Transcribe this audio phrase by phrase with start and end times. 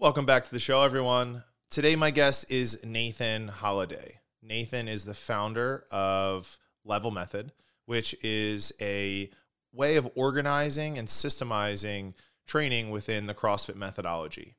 [0.00, 1.42] Welcome back to the show, everyone.
[1.70, 4.20] Today, my guest is Nathan Holiday.
[4.40, 7.50] Nathan is the founder of Level Method,
[7.86, 9.28] which is a
[9.72, 12.14] way of organizing and systemizing
[12.46, 14.54] training within the CrossFit methodology.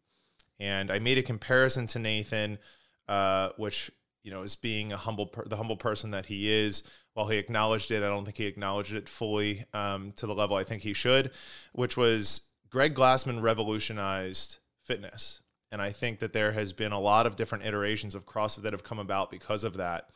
[0.60, 2.60] And I made a comparison to Nathan,
[3.08, 3.90] uh, which
[4.24, 6.84] you know, is being a humble, per- the humble person that he is.
[7.14, 10.58] While he acknowledged it, I don't think he acknowledged it fully um, to the level
[10.58, 11.32] I think he should,
[11.72, 14.59] which was Greg Glassman revolutionized
[14.90, 15.42] fitness.
[15.72, 18.74] And I think that there has been a lot of different iterations of CrossFit that
[18.74, 20.10] have come about because of that.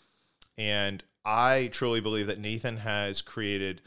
[0.57, 3.81] And I truly believe that Nathan has created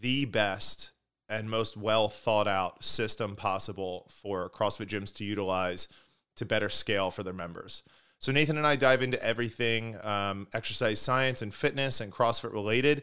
[0.00, 0.92] the best
[1.28, 5.88] and most well thought out system possible for CrossFit gyms to utilize
[6.36, 7.82] to better scale for their members.
[8.18, 13.02] So, Nathan and I dive into everything um, exercise science and fitness and CrossFit related.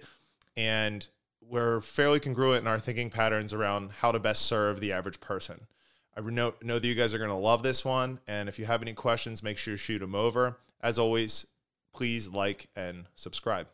[0.55, 1.07] And
[1.39, 5.67] we're fairly congruent in our thinking patterns around how to best serve the average person.
[6.17, 8.19] I know, know that you guys are going to love this one.
[8.27, 10.57] And if you have any questions, make sure you shoot them over.
[10.81, 11.45] As always,
[11.93, 13.67] please like and subscribe.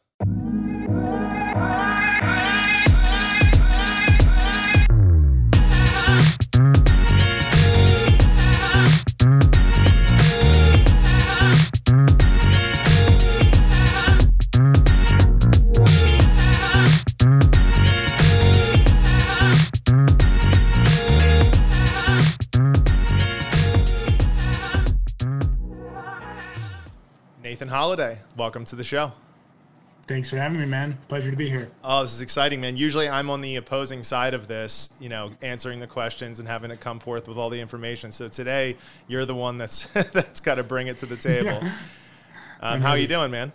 [27.73, 29.11] Holiday, welcome to the show.
[30.05, 30.95] Thanks for having me, man.
[31.07, 31.71] Pleasure to be here.
[31.83, 32.77] Oh, this is exciting, man.
[32.77, 36.69] Usually I'm on the opposing side of this, you know, answering the questions and having
[36.69, 38.11] it come forth with all the information.
[38.11, 41.63] So today you're the one that's that's got to bring it to the table.
[42.61, 42.73] Yeah.
[42.73, 43.52] Um, how are you doing, man?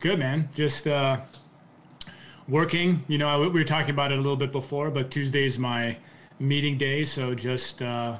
[0.00, 0.50] Good, man.
[0.54, 1.18] Just uh,
[2.46, 3.02] working.
[3.08, 5.96] You know, we were talking about it a little bit before, but Tuesday's my
[6.38, 8.18] meeting day, so just uh,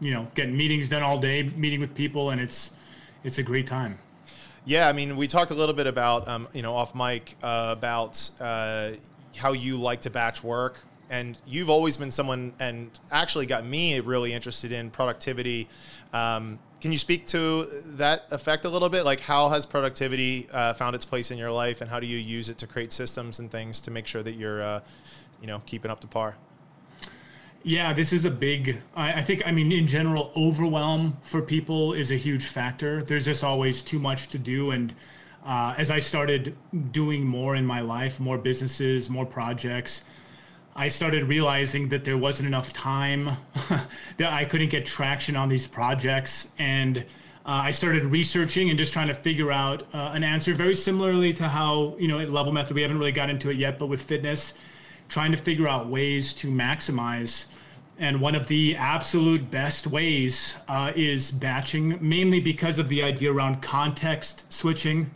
[0.00, 2.72] you know, getting meetings done all day, meeting with people, and it's
[3.24, 3.98] it's a great time.
[4.64, 7.74] Yeah, I mean, we talked a little bit about, um, you know, off mic uh,
[7.76, 8.90] about uh,
[9.36, 10.80] how you like to batch work.
[11.08, 15.66] And you've always been someone, and actually got me really interested in productivity.
[16.12, 17.66] Um, can you speak to
[17.96, 19.04] that effect a little bit?
[19.04, 22.16] Like, how has productivity uh, found its place in your life, and how do you
[22.16, 24.80] use it to create systems and things to make sure that you're, uh,
[25.40, 26.36] you know, keeping up to par?
[27.62, 28.78] Yeah, this is a big.
[28.94, 29.46] I, I, think.
[29.46, 33.02] I mean, in general, overwhelm for people is a huge factor.
[33.02, 34.94] There's just always too much to do, and
[35.44, 36.56] uh, as I started
[36.90, 40.04] doing more in my life, more businesses, more projects,
[40.74, 43.30] I started realizing that there wasn't enough time,
[44.16, 47.02] that I couldn't get traction on these projects, and uh,
[47.44, 50.54] I started researching and just trying to figure out uh, an answer.
[50.54, 53.58] Very similarly to how you know at Level Method, we haven't really got into it
[53.58, 54.54] yet, but with fitness
[55.10, 57.46] trying to figure out ways to maximize.
[57.98, 63.30] And one of the absolute best ways uh, is batching, mainly because of the idea
[63.30, 65.10] around context switching.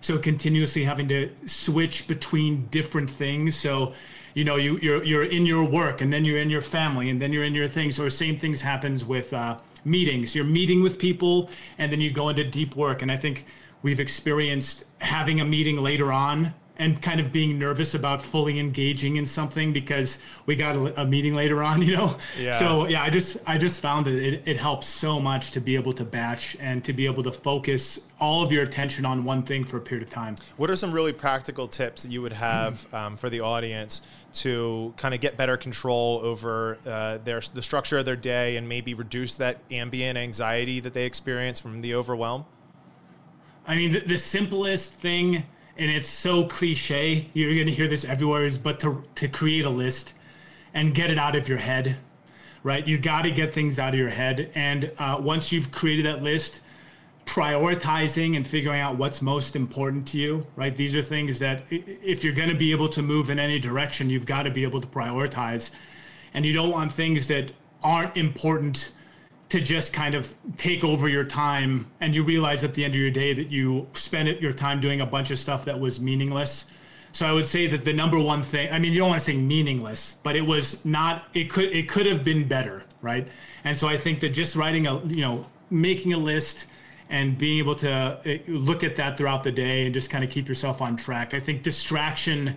[0.00, 3.56] So continuously having to switch between different things.
[3.56, 3.92] So,
[4.32, 7.20] you know, you, you're you're in your work, and then you're in your family, and
[7.20, 8.00] then you're in your things.
[8.00, 10.34] Or same things happens with uh, meetings.
[10.34, 13.02] You're meeting with people, and then you go into deep work.
[13.02, 13.44] And I think
[13.82, 19.16] we've experienced having a meeting later on and kind of being nervous about fully engaging
[19.16, 22.16] in something because we got a, a meeting later on, you know?
[22.38, 22.52] Yeah.
[22.52, 25.74] So yeah, I just, I just found that it, it helps so much to be
[25.74, 29.42] able to batch and to be able to focus all of your attention on one
[29.42, 30.36] thing for a period of time.
[30.56, 34.00] What are some really practical tips that you would have um, for the audience
[34.32, 38.66] to kind of get better control over uh, their, the structure of their day and
[38.66, 42.46] maybe reduce that ambient anxiety that they experience from the overwhelm?
[43.68, 45.44] I mean, the, the simplest thing
[45.76, 47.28] and it's so cliche.
[47.32, 48.44] You're to hear this everywhere.
[48.44, 50.14] Is but to to create a list
[50.74, 51.96] and get it out of your head,
[52.62, 52.86] right?
[52.86, 56.22] You got to get things out of your head, and uh, once you've created that
[56.22, 56.60] list,
[57.26, 60.76] prioritizing and figuring out what's most important to you, right?
[60.76, 64.26] These are things that if you're to be able to move in any direction, you've
[64.26, 65.70] got to be able to prioritize,
[66.34, 67.52] and you don't want things that
[67.82, 68.90] aren't important
[69.50, 73.00] to just kind of take over your time and you realize at the end of
[73.00, 76.66] your day that you spent your time doing a bunch of stuff that was meaningless
[77.12, 79.24] so i would say that the number one thing i mean you don't want to
[79.24, 83.28] say meaningless but it was not it could it could have been better right
[83.64, 86.66] and so i think that just writing a you know making a list
[87.08, 90.30] and being able to eh, look at that throughout the day and just kind of
[90.30, 92.56] keep yourself on track i think distraction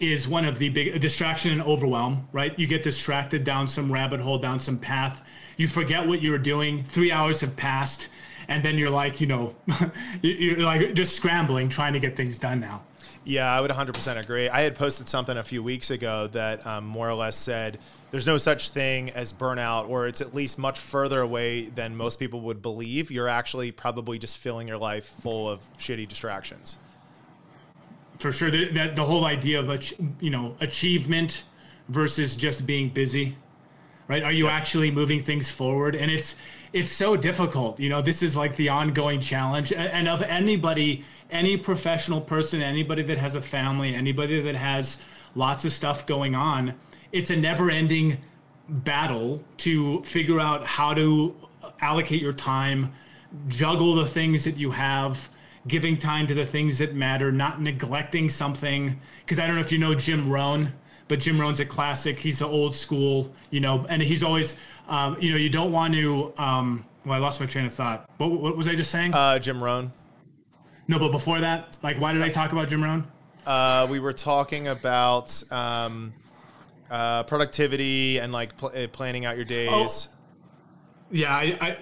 [0.00, 2.56] is one of the big distraction and overwhelm, right?
[2.58, 5.26] You get distracted down some rabbit hole, down some path.
[5.58, 6.84] You forget what you were doing.
[6.84, 8.08] Three hours have passed,
[8.46, 9.54] and then you're like, you know,
[10.22, 12.80] you're like just scrambling, trying to get things done now.
[13.24, 14.48] Yeah, I would 100% agree.
[14.48, 17.78] I had posted something a few weeks ago that um, more or less said
[18.10, 22.18] there's no such thing as burnout, or it's at least much further away than most
[22.18, 23.10] people would believe.
[23.10, 26.78] You're actually probably just filling your life full of shitty distractions.
[28.18, 31.44] For sure, that, that the whole idea of you know achievement
[31.88, 33.36] versus just being busy,
[34.08, 34.22] right?
[34.22, 34.52] Are you yeah.
[34.52, 35.94] actually moving things forward?
[35.94, 36.34] And it's
[36.72, 37.78] it's so difficult.
[37.80, 43.02] You know, this is like the ongoing challenge, and of anybody any professional person, anybody
[43.02, 44.98] that has a family, anybody that has
[45.34, 46.74] lots of stuff going on,
[47.12, 48.18] it's a never ending
[48.68, 52.92] battle to figure out how to uh, allocate your time,
[53.48, 55.28] juggle the things that you have,
[55.66, 58.98] giving time to the things that matter, not neglecting something.
[59.20, 60.72] Because I don't know if you know Jim Rohn,
[61.08, 62.18] but Jim Rohn's a classic.
[62.18, 64.56] He's the old school, you know, and he's always,
[64.88, 66.32] um, you know, you don't want to.
[66.38, 68.08] Um, well, I lost my train of thought.
[68.18, 69.14] What, what was I just saying?
[69.14, 69.92] Uh, Jim Rohn.
[70.86, 73.06] No, but before that, like, why did I talk about Jim Rohn?
[73.46, 76.12] Uh, we were talking about um,
[76.90, 80.08] uh, productivity and like pl- uh, planning out your days.
[80.10, 80.14] Oh.
[81.10, 81.76] Yeah, I, I,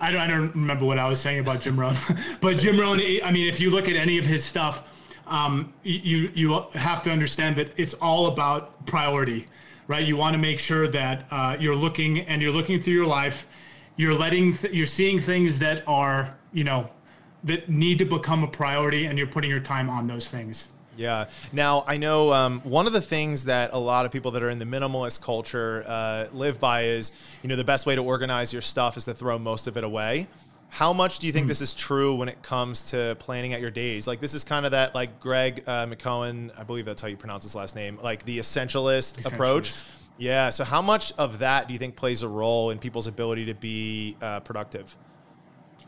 [0.00, 1.96] I, don't, I don't remember what I was saying about Jim Rohn,
[2.40, 3.00] but Jim Rohn.
[3.00, 4.84] I mean, if you look at any of his stuff,
[5.30, 9.46] um, you you have to understand that it's all about priority,
[9.86, 10.04] right?
[10.04, 13.46] You want to make sure that uh, you're looking and you're looking through your life,
[13.96, 16.90] you're letting th- you're seeing things that are you know
[17.44, 20.68] that need to become a priority and you're putting your time on those things.
[20.96, 21.26] Yeah.
[21.52, 24.50] Now, I know um, one of the things that a lot of people that are
[24.50, 27.12] in the minimalist culture uh, live by is,
[27.42, 29.84] you know, the best way to organize your stuff is to throw most of it
[29.84, 30.28] away.
[30.70, 31.48] How much do you think mm.
[31.48, 34.06] this is true when it comes to planning out your days?
[34.06, 37.16] Like, this is kind of that, like, Greg uh, McKeown, I believe that's how you
[37.16, 39.32] pronounce his last name, like the essentialist, essentialist.
[39.32, 39.84] approach.
[40.16, 40.48] Yeah.
[40.50, 43.54] So, how much of that do you think plays a role in people's ability to
[43.54, 44.96] be uh, productive?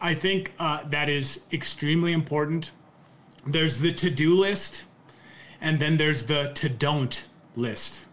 [0.00, 2.72] I think uh, that is extremely important.
[3.46, 4.84] There's the to do list,
[5.60, 8.04] and then there's the to don't list,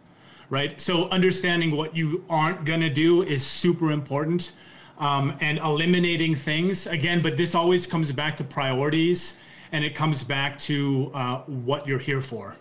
[0.50, 0.80] right?
[0.80, 4.51] So understanding what you aren't going to do is super important.
[5.00, 9.38] Um, and eliminating things again, but this always comes back to priorities
[9.72, 12.57] and it comes back to uh, what you're here for.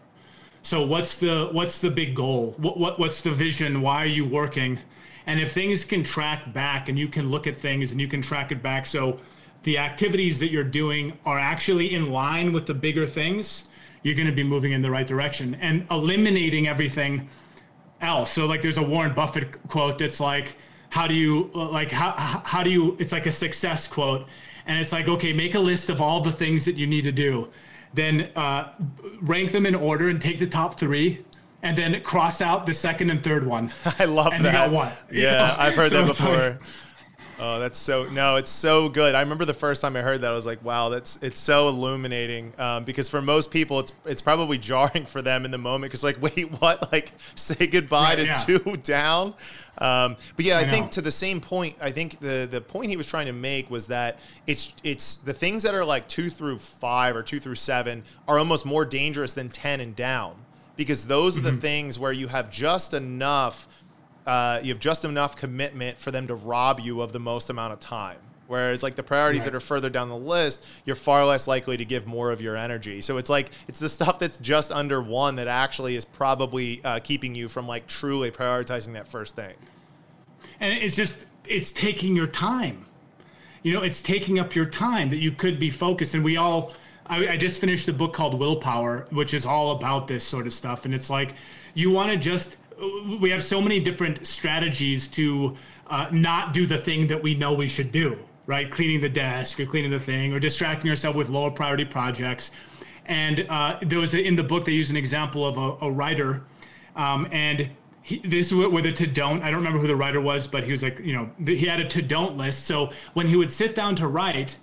[0.63, 2.55] So what's the what's the big goal?
[2.59, 3.81] What, what what's the vision?
[3.81, 4.79] Why are you working?
[5.27, 8.23] And if things can track back and you can look at things and you can
[8.23, 9.19] track it back, so
[9.65, 13.69] the activities that you're doing are actually in line with the bigger things,
[14.03, 17.29] you're going to be moving in the right direction and eliminating everything
[18.01, 18.31] else.
[18.31, 20.57] So like there's a Warren Buffett quote that's like,
[20.91, 22.13] how do you like how
[22.45, 24.27] how do you it's like a success quote
[24.67, 27.13] and it's like okay make a list of all the things that you need to
[27.13, 27.49] do
[27.95, 28.73] then uh,
[29.23, 31.25] rank them in order and take the top three
[31.63, 33.73] and then cross out the second and third one.
[33.99, 34.53] I love and that.
[34.53, 34.93] You got one.
[35.11, 36.37] Yeah, I've heard so that before.
[36.37, 36.61] Like,
[37.41, 39.15] oh, that's so no, it's so good.
[39.15, 41.69] I remember the first time I heard that, I was like, wow, that's it's so
[41.69, 42.53] illuminating.
[42.59, 45.91] Um, because for most people, it's it's probably jarring for them in the moment.
[45.91, 46.93] Because like, wait, what?
[46.93, 48.33] Like, say goodbye right, to yeah.
[48.33, 49.35] two down.
[49.81, 52.91] Um, but yeah, I, I think to the same point, I think the the point
[52.91, 56.31] he was trying to make was that it's it's the things that are like two
[56.31, 60.35] through five or two through seven are almost more dangerous than ten and down
[60.77, 61.59] because those are the mm-hmm.
[61.59, 63.69] things where you have just enough
[64.27, 67.73] uh, you have just enough commitment for them to rob you of the most amount
[67.73, 69.53] of time whereas like the priorities right.
[69.53, 72.57] that are further down the list you're far less likely to give more of your
[72.57, 73.01] energy.
[73.01, 76.99] So it's like it's the stuff that's just under one that actually is probably uh,
[76.99, 79.55] keeping you from like truly prioritizing that first thing.
[80.59, 82.85] And it's just it's taking your time.
[83.63, 86.15] You know it's taking up your time that you could be focused.
[86.15, 86.73] And we all
[87.07, 90.53] I, I just finished a book called Willpower, which is all about this sort of
[90.53, 90.85] stuff.
[90.85, 91.35] And it's like
[91.75, 92.57] you want to just
[93.21, 95.57] we have so many different strategies to
[95.89, 98.71] uh, not do the thing that we know we should do, right?
[98.71, 102.51] Cleaning the desk or cleaning the thing or distracting yourself with lower priority projects.
[103.05, 105.91] And uh, there was a, in the book they use an example of a, a
[105.93, 106.43] writer,
[106.97, 107.71] um, and
[108.03, 109.43] he, this with a to don't.
[109.43, 111.79] I don't remember who the writer was, but he was like, you know, he had
[111.79, 112.65] a to don't list.
[112.65, 114.57] So when he would sit down to write,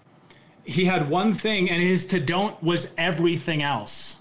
[0.64, 4.18] he had one thing and his to don't was everything else.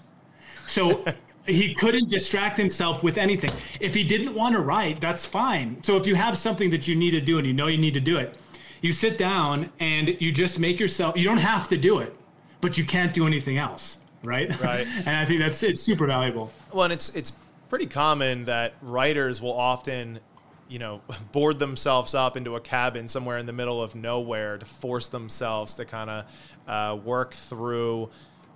[0.67, 1.03] So
[1.47, 3.51] he couldn't distract himself with anything.
[3.79, 5.81] If he didn't want to write, that's fine.
[5.83, 7.95] So if you have something that you need to do and you know you need
[7.95, 8.37] to do it,
[8.85, 12.15] you sit down and you just make yourself you don't have to do it,
[12.61, 14.49] but you can't do anything else, right?
[14.61, 14.85] Right.
[14.97, 16.51] and I think that's it's super valuable.
[16.71, 17.33] Well, and it's it's
[17.67, 20.19] pretty common that writers will often
[20.67, 21.01] you know,
[21.31, 25.75] board themselves up into a cabin somewhere in the middle of nowhere to force themselves
[25.75, 26.25] to kind of
[26.67, 28.09] uh, work through.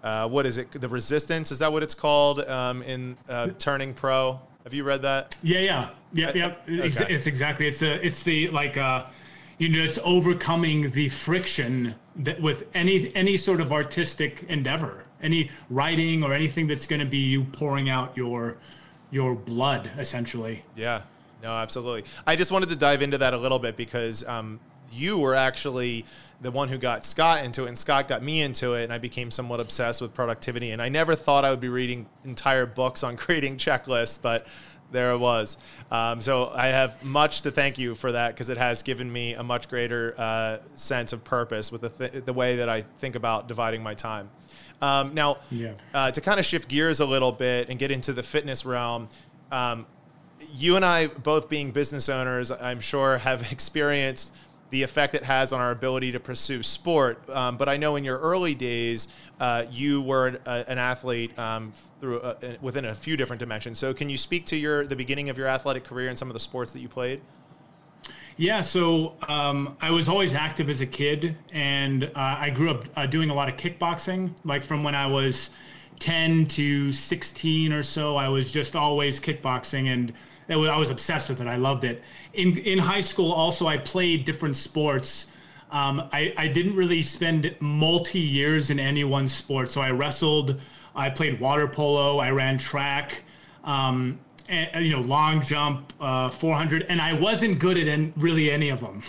[0.03, 0.71] Uh, what is it?
[0.71, 4.39] The resistance is that what it's called um, in uh, Turning Pro?
[4.63, 5.37] Have you read that?
[5.43, 6.31] Yeah, yeah, yeah,
[6.67, 6.85] yeah.
[6.85, 7.13] Okay.
[7.13, 7.67] It's exactly.
[7.67, 8.05] It's a.
[8.05, 8.77] It's the like.
[9.59, 15.49] You know, it's overcoming the friction that with any any sort of artistic endeavor any
[15.69, 18.57] writing or anything that's going to be you pouring out your
[19.11, 20.63] your blood essentially.
[20.75, 21.01] Yeah.
[21.41, 22.03] No, absolutely.
[22.27, 24.59] I just wanted to dive into that a little bit because um,
[24.91, 26.05] you were actually
[26.41, 28.97] the one who got Scott into it, and Scott got me into it, and I
[28.97, 30.71] became somewhat obsessed with productivity.
[30.71, 34.47] And I never thought I would be reading entire books on creating checklists, but
[34.91, 35.57] there it was.
[35.91, 39.33] Um, so I have much to thank you for that because it has given me
[39.33, 43.15] a much greater uh, sense of purpose with the, th- the way that I think
[43.15, 44.29] about dividing my time.
[44.81, 45.73] Um, now, yeah.
[45.93, 49.09] uh, to kind of shift gears a little bit and get into the fitness realm,
[49.51, 49.85] um,
[50.53, 54.33] you and I, both being business owners, I'm sure have experienced
[54.69, 57.27] the effect it has on our ability to pursue sport.
[57.29, 59.07] Um, but I know in your early days,
[59.39, 63.79] uh, you were a, an athlete um, through uh, within a few different dimensions.
[63.79, 66.33] So can you speak to your the beginning of your athletic career and some of
[66.33, 67.21] the sports that you played?
[68.37, 72.85] Yeah, so um, I was always active as a kid, and uh, I grew up
[72.95, 74.33] uh, doing a lot of kickboxing.
[74.45, 75.49] Like from when I was
[75.99, 80.13] 10 to 16 or so, I was just always kickboxing, and
[80.55, 81.47] was, I was obsessed with it.
[81.47, 82.03] I loved it.
[82.33, 85.27] In in high school, also, I played different sports.
[85.71, 89.69] Um, I, I didn't really spend multi years in any one sport.
[89.69, 90.59] So I wrestled,
[90.95, 93.23] I played water polo, I ran track.
[93.63, 98.49] Um, and, you know, long jump, uh, 400, and I wasn't good at any, really
[98.49, 99.03] any of them,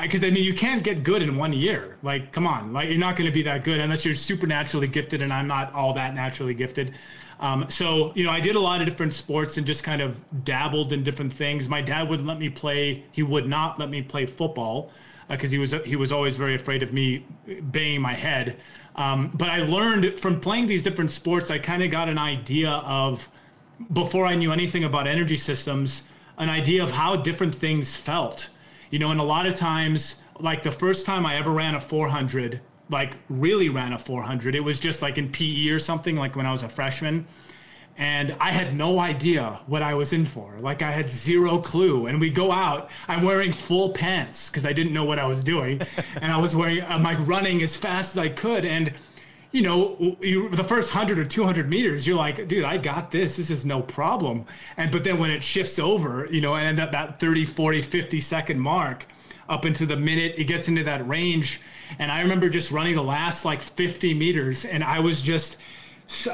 [0.00, 1.98] because I, I mean, you can't get good in one year.
[2.02, 5.20] Like, come on, like you're not going to be that good unless you're supernaturally gifted,
[5.20, 6.94] and I'm not all that naturally gifted.
[7.40, 10.20] Um, so, you know, I did a lot of different sports and just kind of
[10.44, 11.68] dabbled in different things.
[11.68, 14.90] My dad would let me play; he would not let me play football
[15.28, 18.56] because uh, he was he was always very afraid of me banging my head.
[18.96, 21.50] Um, but I learned from playing these different sports.
[21.50, 23.30] I kind of got an idea of
[23.92, 26.02] before I knew anything about energy systems,
[26.38, 28.50] an idea of how different things felt.
[28.90, 31.80] You know, and a lot of times, like the first time I ever ran a
[31.80, 36.36] 400, like really ran a 400, it was just like in PE or something, like
[36.36, 37.26] when I was a freshman.
[37.98, 40.54] And I had no idea what I was in for.
[40.60, 42.06] Like I had zero clue.
[42.06, 45.42] And we go out, I'm wearing full pants because I didn't know what I was
[45.42, 45.80] doing.
[46.22, 48.64] and I was wearing, I'm like running as fast as I could.
[48.64, 48.92] And
[49.50, 53.36] you know, you, the first 100 or 200 meters, you're like, dude, I got this.
[53.36, 54.44] This is no problem.
[54.76, 58.20] And, but then when it shifts over, you know, and at that 30, 40, 50
[58.20, 59.06] second mark,
[59.48, 61.60] up into the minute, it gets into that range.
[61.98, 65.56] And I remember just running the last like 50 meters, and I was just,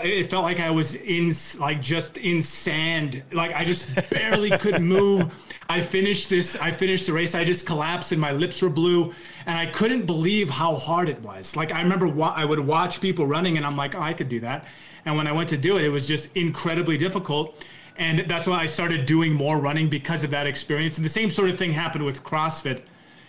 [0.02, 3.22] it felt like I was in like just in sand.
[3.32, 5.32] Like I just barely could move.
[5.68, 6.56] I finished this.
[6.56, 7.34] I finished the race.
[7.34, 9.12] I just collapsed and my lips were blue,
[9.46, 11.56] and I couldn't believe how hard it was.
[11.56, 14.28] Like I remember, wa- I would watch people running, and I'm like, oh, I could
[14.28, 14.66] do that.
[15.04, 17.62] And when I went to do it, it was just incredibly difficult.
[17.96, 20.98] And that's why I started doing more running because of that experience.
[20.98, 22.82] And the same sort of thing happened with CrossFit.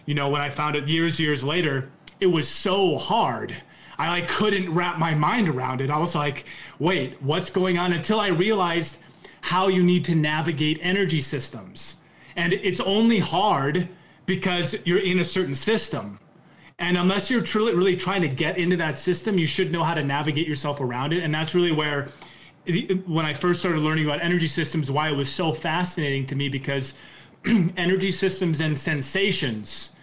[0.06, 3.56] You know, when I found it years, years later, it was so hard.
[3.98, 5.90] I like couldn't wrap my mind around it.
[5.90, 6.46] I was like,
[6.80, 7.94] wait, what's going on?
[7.94, 9.00] Until I realized
[9.42, 11.98] how you need to navigate energy systems
[12.36, 13.88] and it's only hard
[14.26, 16.20] because you're in a certain system.
[16.80, 19.94] And unless you're truly really trying to get into that system, you should know how
[19.94, 21.24] to navigate yourself around it.
[21.24, 22.10] And that's really where,
[23.06, 26.50] when I first started learning about energy systems, why it was so fascinating to me
[26.50, 26.96] because
[27.78, 29.95] energy systems and sensations,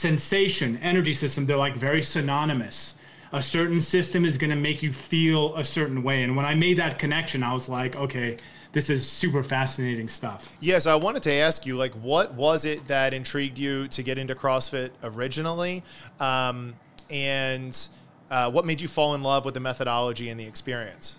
[0.00, 2.96] sensation, energy system, they're like very synonymous.
[3.32, 6.24] A certain system is going to make you feel a certain way.
[6.24, 8.38] And when I made that connection, I was like, okay,
[8.72, 10.50] this is super fascinating stuff.
[10.60, 14.16] Yes, I wanted to ask you, like, what was it that intrigued you to get
[14.16, 15.82] into CrossFit originally,
[16.18, 16.74] um,
[17.10, 17.88] and
[18.30, 21.18] uh, what made you fall in love with the methodology and the experience?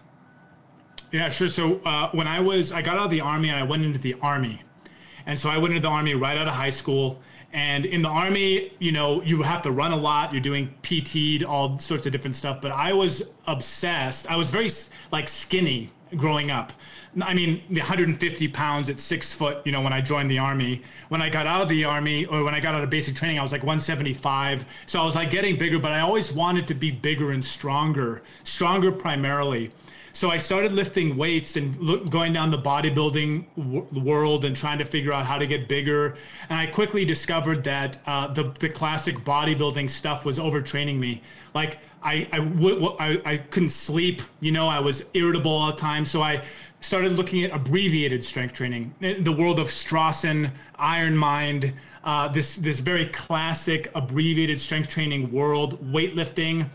[1.12, 1.50] Yeah, sure.
[1.50, 4.00] So uh, when I was, I got out of the army and I went into
[4.00, 4.64] the army,
[5.26, 7.22] and so I went into the army right out of high school.
[7.54, 10.32] And in the army, you know, you have to run a lot.
[10.32, 12.62] You're doing PT, all sorts of different stuff.
[12.62, 14.30] But I was obsessed.
[14.32, 14.70] I was very
[15.12, 16.74] like skinny growing up.
[17.22, 20.82] I mean, 150 pounds at six foot, you know, when I joined the army.
[21.10, 23.38] When I got out of the army or when I got out of basic training,
[23.38, 24.66] I was like 175.
[24.86, 28.24] So I was like getting bigger, but I always wanted to be bigger and stronger,
[28.44, 29.72] stronger primarily.
[30.14, 34.78] So I started lifting weights and look, going down the bodybuilding w- world and trying
[34.80, 36.18] to figure out how to get bigger.
[36.50, 41.22] And I quickly discovered that uh, the the classic bodybuilding stuff was overtraining me.
[41.54, 44.22] Like I I, w- I I couldn't sleep.
[44.40, 46.06] You know, I was irritable all the time.
[46.06, 46.44] So I
[46.82, 52.80] started looking at abbreviated strength training, the world of Strossen, Iron Mind, uh, this this
[52.80, 56.70] very classic abbreviated strength training world, weightlifting.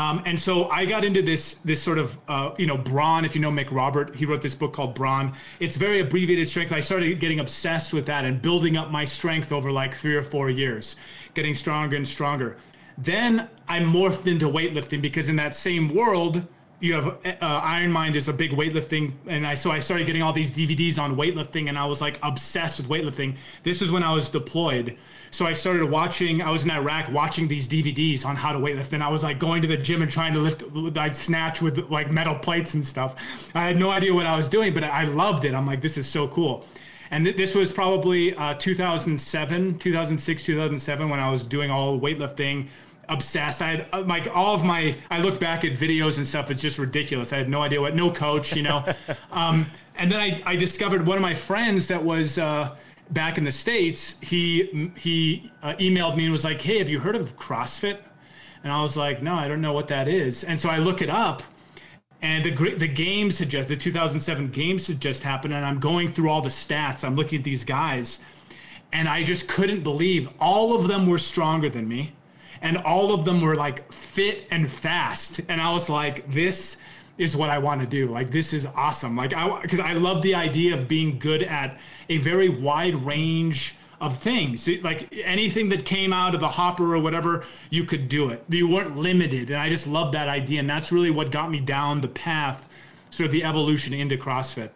[0.00, 3.26] Um, and so I got into this this sort of uh, you know Brawn.
[3.26, 5.34] If you know McRobert, he wrote this book called Brawn.
[5.58, 6.72] It's very abbreviated strength.
[6.72, 10.22] I started getting obsessed with that and building up my strength over like three or
[10.22, 10.96] four years,
[11.34, 12.56] getting stronger and stronger.
[12.96, 16.46] Then I morphed into weightlifting because in that same world,
[16.80, 20.22] you have uh, Iron Mind is a big weightlifting, and I so I started getting
[20.22, 23.36] all these DVDs on weightlifting, and I was like obsessed with weightlifting.
[23.62, 24.96] This was when I was deployed,
[25.30, 26.40] so I started watching.
[26.40, 29.38] I was in Iraq watching these DVDs on how to weightlift, and I was like
[29.38, 30.64] going to the gym and trying to lift,
[30.96, 33.50] I'd snatch with like metal plates and stuff.
[33.54, 35.54] I had no idea what I was doing, but I loved it.
[35.54, 36.64] I'm like, this is so cool.
[37.10, 42.68] And th- this was probably uh, 2007, 2006, 2007 when I was doing all weightlifting
[43.10, 43.60] obsessed.
[43.60, 44.96] I had uh, like all of my.
[45.10, 46.50] I look back at videos and stuff.
[46.50, 47.32] It's just ridiculous.
[47.32, 47.94] I had no idea what.
[47.94, 48.84] No coach, you know.
[49.32, 52.76] um, and then I, I discovered one of my friends that was uh,
[53.10, 54.16] back in the states.
[54.22, 57.98] He he uh, emailed me and was like, "Hey, have you heard of CrossFit?"
[58.62, 61.02] And I was like, "No, I don't know what that is." And so I look
[61.02, 61.42] it up.
[62.22, 66.08] And the the games had just the 2007 games had just happened, and I'm going
[66.08, 67.04] through all the stats.
[67.04, 68.20] I'm looking at these guys,
[68.92, 72.12] and I just couldn't believe all of them were stronger than me
[72.62, 75.40] and all of them were like fit and fast.
[75.48, 76.76] And I was like, this
[77.18, 78.06] is what I want to do.
[78.06, 79.16] Like this is awesome.
[79.16, 81.78] Like I because I love the idea of being good at
[82.08, 84.68] a very wide range of things.
[84.82, 88.42] Like anything that came out of the hopper or whatever, you could do it.
[88.48, 89.50] You weren't limited.
[89.50, 90.60] And I just love that idea.
[90.60, 92.68] And that's really what got me down the path,
[93.10, 94.70] sort of the evolution into CrossFit.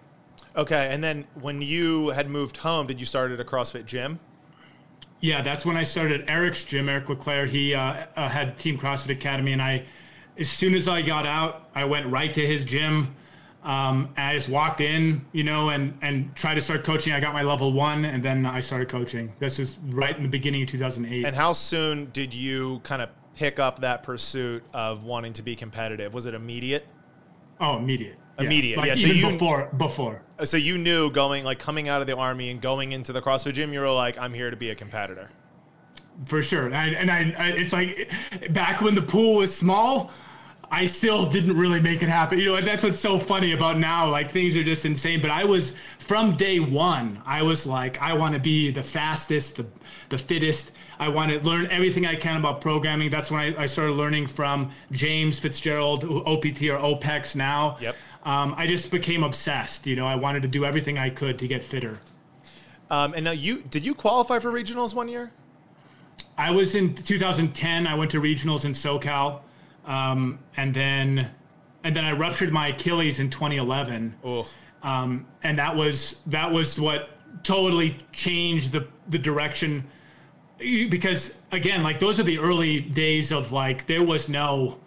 [0.57, 0.91] Okay.
[0.93, 4.21] And then when you had moved home, did you start at a CrossFit gym?
[5.25, 6.87] Yeah, that's when I started Eric's gym.
[6.87, 9.85] Eric Leclaire, he uh, uh, had Team CrossFit Academy, and I,
[10.37, 13.17] as soon as I got out, I went right to his gym.
[13.63, 17.15] Um, and I just walked in, you know, and and tried to start coaching.
[17.15, 19.33] I got my level one, and then I started coaching.
[19.39, 21.25] This is right in the beginning of 2008.
[21.25, 25.57] And how soon did you kind of pick up that pursuit of wanting to be
[25.57, 26.13] competitive?
[26.13, 26.87] Was it immediate?
[27.59, 28.79] Oh, immediate immediate.
[28.79, 30.23] Like yeah, so you before before.
[30.39, 33.23] Uh, so you knew going like coming out of the army and going into the
[33.23, 35.29] CrossFit gym, you were like, I'm here to be a competitor.
[36.27, 38.13] For sure, and I, and I, I it's like
[38.51, 40.13] back when the pool was small.
[40.71, 42.39] I still didn't really make it happen.
[42.39, 44.09] You know, that's what's so funny about now.
[44.09, 45.21] Like things are just insane.
[45.21, 47.23] But I was from day one.
[47.25, 49.67] I was like, I want to be the fastest, the
[50.09, 50.73] the fittest.
[50.99, 53.11] I want to learn everything I can about programming.
[53.11, 57.77] That's when I, I started learning from James Fitzgerald, OPT or OPEX now.
[57.81, 59.87] Yep um, I just became obsessed.
[59.87, 62.01] You know, I wanted to do everything I could to get fitter.
[62.91, 65.33] Um, and now you did you qualify for regionals one year?
[66.37, 67.87] I was in 2010.
[67.87, 69.41] I went to regionals in SoCal,
[69.87, 71.31] um, and then
[71.85, 74.15] and then I ruptured my Achilles in 2011.
[74.25, 74.47] Oh.
[74.83, 77.11] Um, and that was that was what
[77.43, 79.87] totally changed the the direction
[80.59, 84.79] because again like those are the early days of like there was no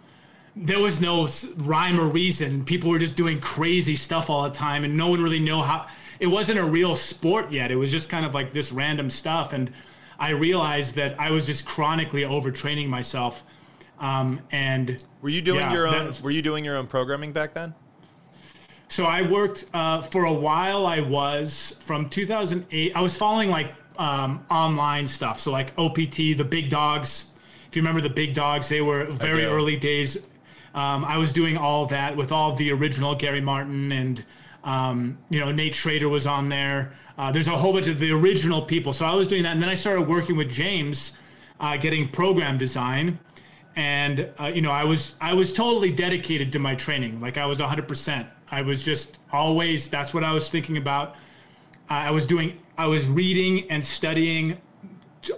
[0.56, 2.64] there was no rhyme or reason.
[2.64, 5.86] People were just doing crazy stuff all the time, and no one really knew how.
[6.20, 7.70] It wasn't a real sport yet.
[7.70, 9.70] It was just kind of like this random stuff, and
[10.18, 13.44] I realized that I was just chronically overtraining myself.
[14.00, 16.12] Um, and were you doing yeah, your own?
[16.22, 17.74] Were you doing your own programming back then?
[18.88, 20.86] So I worked uh, for a while.
[20.86, 22.92] I was from 2008.
[22.96, 25.40] I was following like um, online stuff.
[25.40, 27.32] So like OPT, the big dogs.
[27.68, 30.16] If you remember the big dogs, they were very early days
[30.78, 34.24] um, I was doing all that with all the original Gary Martin and
[34.62, 36.92] um, you know Nate Schrader was on there.
[37.18, 38.92] Uh, there's a whole bunch of the original people.
[38.92, 41.18] So I was doing that, and then I started working with James,
[41.58, 43.18] uh, getting program design,
[43.74, 47.20] and uh, you know I was I was totally dedicated to my training.
[47.20, 48.28] Like I was 100%.
[48.52, 51.16] I was just always that's what I was thinking about.
[51.90, 54.58] I was doing I was reading and studying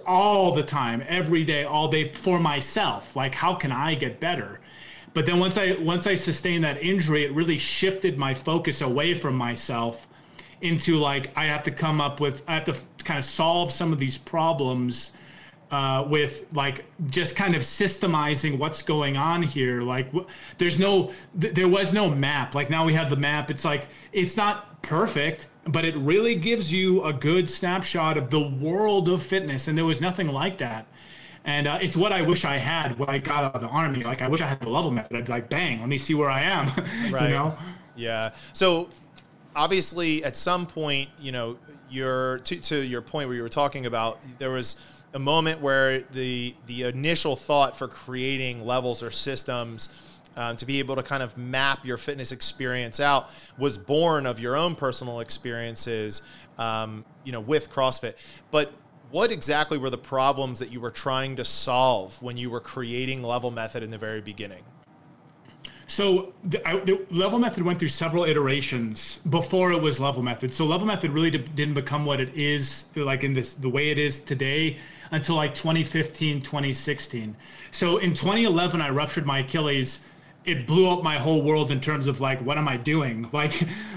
[0.06, 3.16] all the time, every day, all day for myself.
[3.16, 4.60] Like how can I get better?
[5.12, 9.14] But then once I once I sustained that injury, it really shifted my focus away
[9.14, 10.08] from myself
[10.60, 13.92] into like I have to come up with I have to kind of solve some
[13.92, 15.12] of these problems
[15.70, 19.82] uh, with like just kind of systemizing what's going on here.
[19.82, 20.12] Like
[20.58, 22.54] there's no th- there was no map.
[22.54, 23.50] Like now we have the map.
[23.50, 28.40] It's like it's not perfect, but it really gives you a good snapshot of the
[28.40, 30.86] world of fitness, and there was nothing like that.
[31.50, 34.04] And uh, it's what I wish I had when I got out of the army.
[34.04, 35.16] Like I wish I had the level method.
[35.16, 36.68] I'd be like, bang, let me see where I am.
[37.10, 37.24] right.
[37.24, 37.58] you know?
[37.96, 38.30] Yeah.
[38.52, 38.88] So
[39.56, 41.58] obviously, at some point, you know,
[41.90, 44.80] your to, to your point where you were talking about, there was
[45.12, 50.06] a moment where the the initial thought for creating levels or systems.
[50.36, 54.38] Um, to be able to kind of map your fitness experience out was born of
[54.38, 56.22] your own personal experiences,
[56.56, 58.14] um, you know, with CrossFit.
[58.52, 58.72] But
[59.10, 63.22] what exactly were the problems that you were trying to solve when you were creating
[63.22, 64.62] level method in the very beginning?
[65.86, 70.54] So the, I, the, level method went through several iterations before it was level method.
[70.54, 73.98] So level method really didn't become what it is like in this the way it
[73.98, 74.78] is today
[75.10, 77.36] until like 2015 2016
[77.70, 80.00] so in 2011 i ruptured my achilles
[80.44, 83.28] it blew up my whole world in terms of like what am i doing?
[83.40, 83.52] Like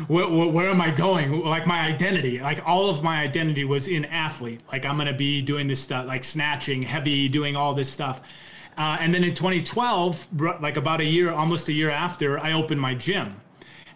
[0.08, 1.44] where, am i going?
[1.44, 4.62] Like my identity like all of my identity was in athlete.
[4.72, 8.22] Like i'm gonna be doing this stuff like snatching heavy doing all this stuff.
[8.78, 10.28] Uh, and then in 2012
[10.62, 13.36] like about a year almost a year after i opened my gym.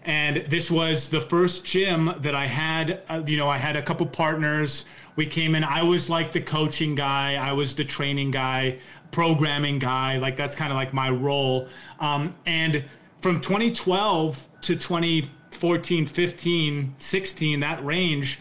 [0.04, 3.82] And this was the first gym that i had uh, you know i had a
[3.82, 4.86] couple partners.
[5.18, 5.64] We came in.
[5.64, 7.36] I was like the coaching guy.
[7.36, 8.78] I was the training guy
[9.12, 10.18] programming guy.
[10.18, 11.68] Like that's kind of like my role.
[12.00, 12.84] Um, and
[13.22, 18.40] from 2012 to 2014, 15, 16, that range,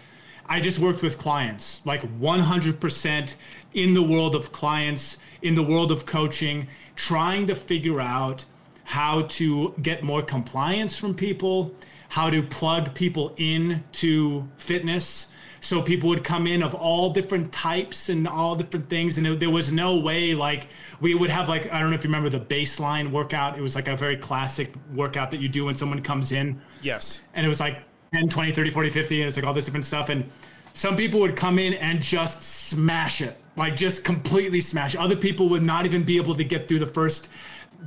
[0.49, 3.35] I just worked with clients, like 100%
[3.75, 8.45] in the world of clients, in the world of coaching, trying to figure out
[8.85, 11.75] how to get more compliance from people,
[12.09, 15.29] how to plug people in to fitness,
[15.67, 19.41] so people would come in of all different types and all different things and it,
[19.41, 20.69] there was no way like
[21.01, 23.59] we would have like i don't know if you remember the baseline workout.
[23.59, 26.61] It was like a very classic workout that you do when someone comes in.
[26.83, 27.23] Yes.
[27.35, 27.79] And it was like
[28.15, 30.09] 10 20 30 40 50 and it's like all this different stuff.
[30.09, 30.31] And
[30.75, 35.49] some people would come in and just smash it like just completely smash other people
[35.49, 37.29] would not even be able to get through the first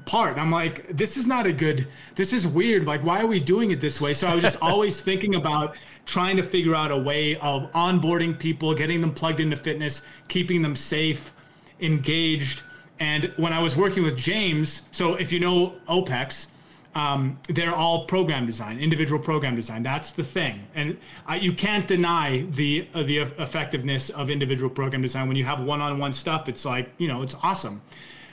[0.06, 0.38] part.
[0.38, 2.86] I'm like, this is not a good, this is weird.
[2.86, 4.14] Like, why are we doing it this way?
[4.14, 8.38] So I was just always thinking about trying to figure out a way of onboarding
[8.38, 11.34] people, getting them plugged into fitness, keeping them safe,
[11.80, 12.64] engaged.
[13.00, 16.48] And when I was working with James, so if you know OPEX,
[16.96, 19.84] um, they're all program design, individual program design.
[19.84, 20.98] That's the thing, and
[21.28, 25.28] I, you can't deny the uh, the effectiveness of individual program design.
[25.28, 27.82] When you have one-on-one stuff, it's like you know, it's awesome.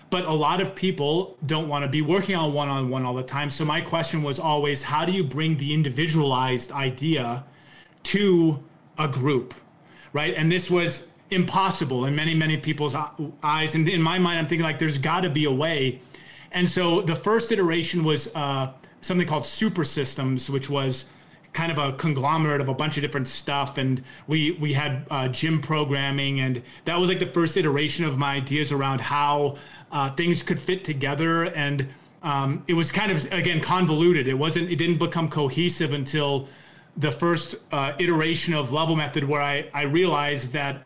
[0.09, 3.15] But a lot of people don't want to be working on one on one all
[3.15, 3.51] the time.
[3.51, 7.45] So my question was always how do you bring the individualized idea
[8.05, 8.63] to
[8.99, 9.55] a group?
[10.13, 10.35] Right.
[10.35, 12.95] And this was impossible in many, many people's
[13.43, 13.75] eyes.
[13.75, 16.01] And in my mind, I'm thinking like there's got to be a way.
[16.57, 21.05] And so the first iteration was uh, something called Super Systems, which was
[21.53, 23.77] kind of a conglomerate of a bunch of different stuff.
[23.77, 26.41] And we we had uh, gym programming.
[26.41, 29.57] And that was like the first iteration of my ideas around how
[29.93, 31.45] uh, things could fit together.
[31.45, 31.89] And
[32.23, 34.27] um, it was kind of again convoluted.
[34.27, 36.49] It wasn't it didn't become cohesive until
[36.97, 40.86] the first uh, iteration of level method where I, I realized that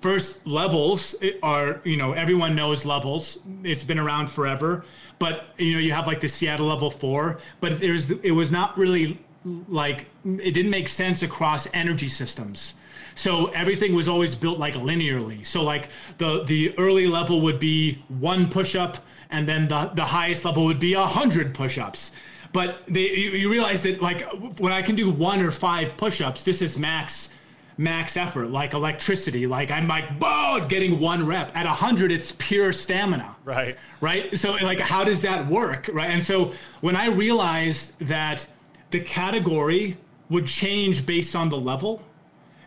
[0.00, 4.84] first levels are you know everyone knows levels it's been around forever
[5.18, 8.76] but you know you have like the seattle level four but there's it was not
[8.78, 9.18] really
[9.68, 12.74] like it didn't make sense across energy systems.
[13.14, 15.44] So everything was always built like linearly.
[15.44, 18.98] So like the the early level would be one push up,
[19.30, 22.12] and then the the highest level would be a hundred push ups.
[22.52, 24.22] But they, you, you realize that like
[24.58, 27.34] when I can do one or five push ups, this is max
[27.78, 29.46] max effort, like electricity.
[29.46, 31.56] Like I'm like, boom, getting one rep.
[31.56, 33.36] At a hundred, it's pure stamina.
[33.44, 33.78] Right.
[34.02, 34.36] Right.
[34.36, 35.88] So like, how does that work?
[35.90, 36.10] Right.
[36.10, 38.46] And so when I realized that
[38.90, 39.96] the category
[40.28, 42.02] would change based on the level.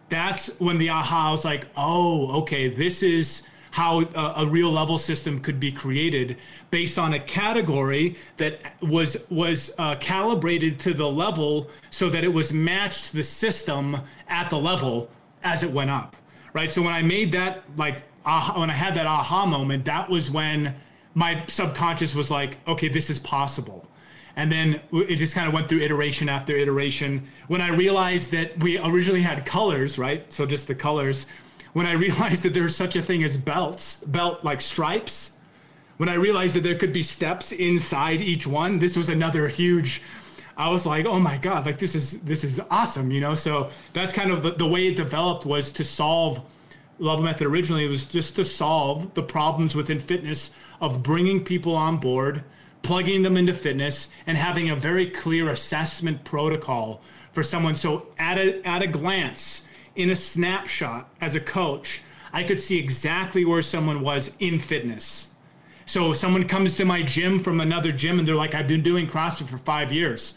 [0.09, 4.97] That's when the aha was like, oh, okay, this is how a, a, real level
[4.97, 6.37] system could be created
[6.69, 12.27] based on a category that was was uh, calibrated to the level so that it
[12.31, 15.09] was matched to the system at the level
[15.43, 16.15] as it went up
[16.53, 20.09] right so when i made that like aha, when i had that aha moment that
[20.09, 20.75] was when
[21.15, 23.87] my subconscious was like okay this is possible
[24.35, 27.27] and then it just kind of went through iteration after iteration.
[27.47, 30.31] When I realized that we originally had colors, right?
[30.31, 31.27] So just the colors.
[31.73, 35.37] When I realized that there's such a thing as belts, belt like stripes.
[35.97, 40.01] When I realized that there could be steps inside each one, this was another huge.
[40.57, 43.35] I was like, oh my god, like this is this is awesome, you know.
[43.35, 46.41] So that's kind of the, the way it developed was to solve.
[46.99, 51.75] Level Method originally it was just to solve the problems within fitness of bringing people
[51.75, 52.43] on board
[52.81, 57.01] plugging them into fitness and having a very clear assessment protocol
[57.33, 57.75] for someone.
[57.75, 59.63] So at a at a glance,
[59.95, 62.01] in a snapshot as a coach,
[62.33, 65.29] I could see exactly where someone was in fitness.
[65.85, 69.07] So someone comes to my gym from another gym and they're like, I've been doing
[69.07, 70.35] CrossFit for five years.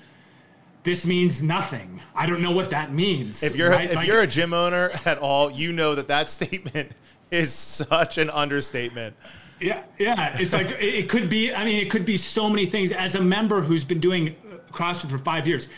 [0.82, 2.00] This means nothing.
[2.14, 3.42] I don't know what that means.
[3.42, 3.88] If you're right?
[3.88, 6.92] if like, you're a gym owner at all, you know that that statement
[7.30, 9.16] is such an understatement.
[9.60, 10.36] Yeah, yeah.
[10.38, 11.54] It's like it could be.
[11.54, 12.92] I mean, it could be so many things.
[12.92, 14.34] As a member who's been doing
[14.74, 15.68] CrossFit for five years,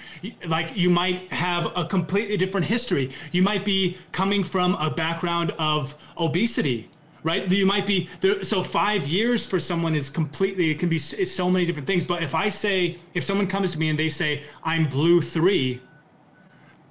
[0.46, 3.11] like you might have a completely different history.
[3.32, 6.90] You might be coming from a background of obesity,
[7.22, 7.50] right?
[7.50, 8.42] You might be there.
[8.44, 10.70] So five years for someone is completely.
[10.70, 12.06] It can be so many different things.
[12.06, 15.80] But if I say, if someone comes to me and they say I'm blue three,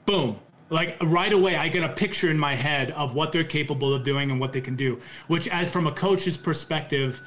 [0.05, 0.39] boom,
[0.69, 4.03] like right away i get a picture in my head of what they're capable of
[4.03, 7.21] doing and what they can do which as from a coach's perspective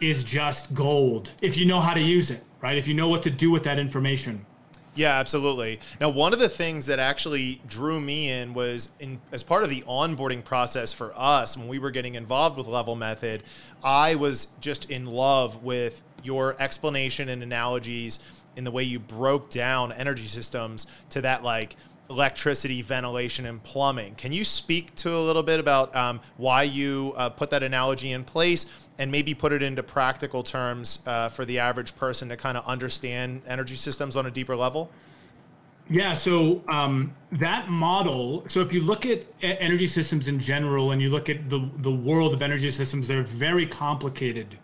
[0.00, 2.78] is just gold if you know how to use it, right?
[2.78, 4.46] If you know what to do with that information.
[4.94, 5.80] Yeah, absolutely.
[6.00, 9.70] Now, one of the things that actually drew me in was in as part of
[9.70, 13.42] the onboarding process for us when we were getting involved with Level Method,
[13.82, 18.18] I was just in love with your explanation and analogies
[18.54, 21.76] in the way you broke down energy systems to that like
[22.10, 24.14] electricity, ventilation, and plumbing.
[24.16, 28.12] Can you speak to a little bit about um, why you uh, put that analogy
[28.12, 28.66] in place
[28.98, 32.66] and maybe put it into practical terms uh, for the average person to kind of
[32.66, 34.90] understand energy systems on a deeper level?
[35.88, 38.44] Yeah, so um, that model.
[38.48, 41.90] So if you look at energy systems in general, and you look at the the
[41.90, 44.58] world of energy systems, they're very complicated,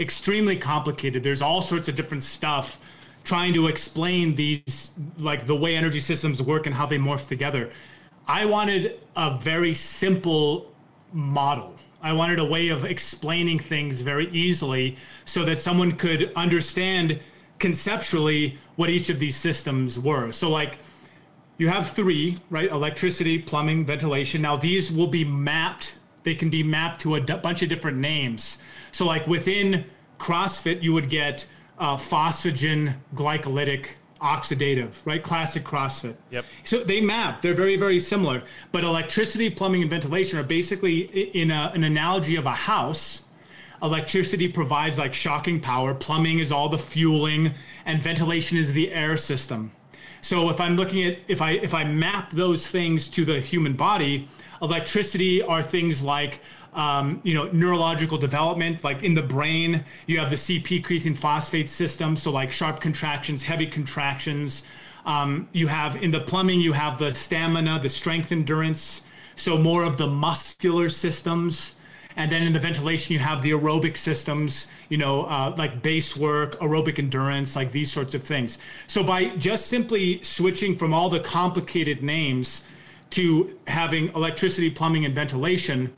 [0.00, 1.22] extremely complicated.
[1.22, 2.80] There's all sorts of different stuff
[3.24, 7.70] trying to explain these like the way energy systems work and how they morph together.
[8.26, 10.72] I wanted a very simple
[11.12, 11.76] model.
[12.02, 17.20] I wanted a way of explaining things very easily so that someone could understand
[17.58, 20.32] conceptually what each of these systems were.
[20.32, 20.78] So like
[21.58, 22.70] you have three, right?
[22.70, 24.42] Electricity, plumbing, ventilation.
[24.42, 25.96] Now these will be mapped.
[26.24, 28.58] They can be mapped to a d- bunch of different names.
[28.90, 29.84] So like within
[30.18, 31.46] CrossFit, you would get
[31.82, 35.20] uh, phosphagen, glycolytic, oxidative, right?
[35.20, 36.14] Classic CrossFit.
[36.30, 36.44] Yep.
[36.62, 37.42] So they map.
[37.42, 38.44] They're very, very similar.
[38.70, 43.24] But electricity, plumbing, and ventilation are basically in a, an analogy of a house.
[43.82, 45.92] Electricity provides like shocking power.
[45.92, 47.52] Plumbing is all the fueling,
[47.84, 49.72] and ventilation is the air system.
[50.20, 53.72] So if I'm looking at if I if I map those things to the human
[53.72, 54.28] body,
[54.62, 56.38] electricity are things like
[56.74, 61.68] um, you know, neurological development, like in the brain, you have the CP creatine phosphate
[61.68, 62.16] system.
[62.16, 64.62] So like sharp contractions, heavy contractions.
[65.04, 69.02] Um, you have in the plumbing, you have the stamina, the strength endurance.
[69.36, 71.74] So more of the muscular systems.
[72.16, 76.16] And then in the ventilation, you have the aerobic systems, you know, uh, like base
[76.16, 78.58] work, aerobic endurance, like these sorts of things.
[78.86, 82.62] So by just simply switching from all the complicated names
[83.10, 85.92] to having electricity, plumbing, and ventilation,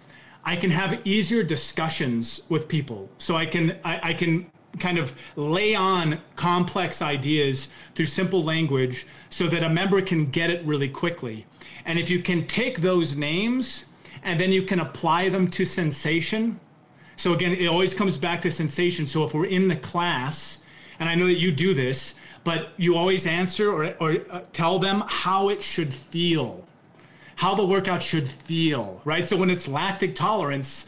[0.44, 3.08] I can have easier discussions with people.
[3.18, 9.06] So I can I, I can kind of lay on complex ideas through simple language
[9.30, 11.46] so that a member can get it really quickly.
[11.84, 13.86] And if you can take those names
[14.22, 16.58] and then you can apply them to sensation.
[17.16, 19.06] So again, it always comes back to sensation.
[19.06, 20.62] So if we're in the class,
[20.98, 24.78] and I know that you do this, but you always answer or, or uh, tell
[24.78, 26.66] them how it should feel
[27.36, 29.26] how the workout should feel, right?
[29.26, 30.86] So when it's lactic tolerance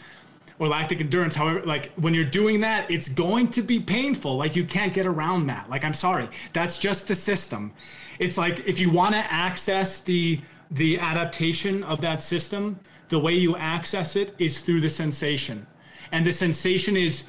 [0.59, 4.37] or lactic endurance, however, like when you're doing that, it's going to be painful.
[4.37, 5.68] Like you can't get around that.
[5.68, 7.72] Like I'm sorry, that's just the system.
[8.18, 12.78] It's like if you want to access the the adaptation of that system,
[13.09, 15.66] the way you access it is through the sensation.
[16.12, 17.24] And the sensation is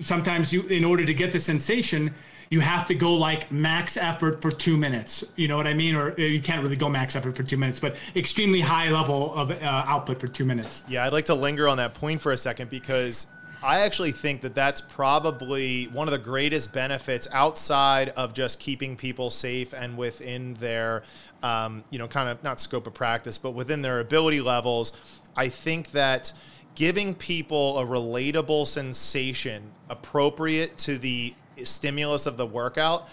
[0.00, 2.14] sometimes you in order to get the sensation,
[2.50, 5.24] you have to go like max effort for two minutes.
[5.36, 5.94] You know what I mean?
[5.94, 9.32] Or uh, you can't really go max effort for two minutes, but extremely high level
[9.34, 10.84] of uh, output for two minutes.
[10.88, 13.28] Yeah, I'd like to linger on that point for a second because
[13.62, 18.96] I actually think that that's probably one of the greatest benefits outside of just keeping
[18.96, 21.04] people safe and within their,
[21.44, 24.96] um, you know, kind of not scope of practice, but within their ability levels.
[25.36, 26.32] I think that
[26.74, 33.08] giving people a relatable sensation appropriate to the stimulus of the workout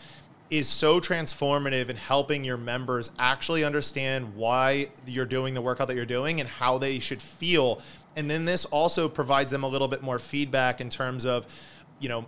[0.49, 5.95] is so transformative in helping your members actually understand why you're doing the workout that
[5.95, 7.81] you're doing and how they should feel.
[8.15, 11.47] And then this also provides them a little bit more feedback in terms of,
[11.99, 12.25] you know,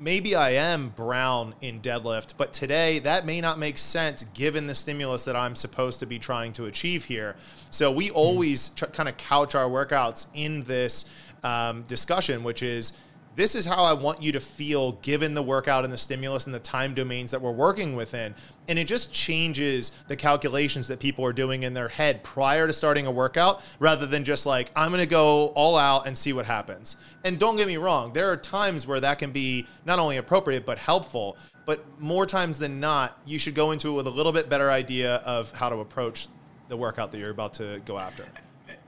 [0.00, 4.74] maybe I am brown in deadlift, but today that may not make sense given the
[4.74, 7.36] stimulus that I'm supposed to be trying to achieve here.
[7.70, 11.10] So we always tr- kind of couch our workouts in this
[11.44, 12.98] um, discussion, which is
[13.36, 16.54] this is how I want you to feel given the workout and the stimulus and
[16.54, 18.34] the time domains that we're working within.
[18.68, 22.72] And it just changes the calculations that people are doing in their head prior to
[22.72, 26.32] starting a workout rather than just like, I'm going to go all out and see
[26.32, 26.96] what happens.
[27.24, 30.66] And don't get me wrong, there are times where that can be not only appropriate,
[30.66, 31.36] but helpful.
[31.66, 34.70] But more times than not, you should go into it with a little bit better
[34.70, 36.28] idea of how to approach
[36.68, 38.26] the workout that you're about to go after.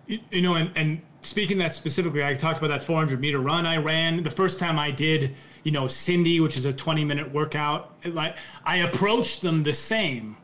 [0.06, 3.64] You, you know, and, and speaking that specifically, I talked about that 400 meter run
[3.64, 4.22] I ran.
[4.22, 8.36] The first time I did, you know, Cindy, which is a 20 minute workout, like
[8.64, 10.36] I approached them the same,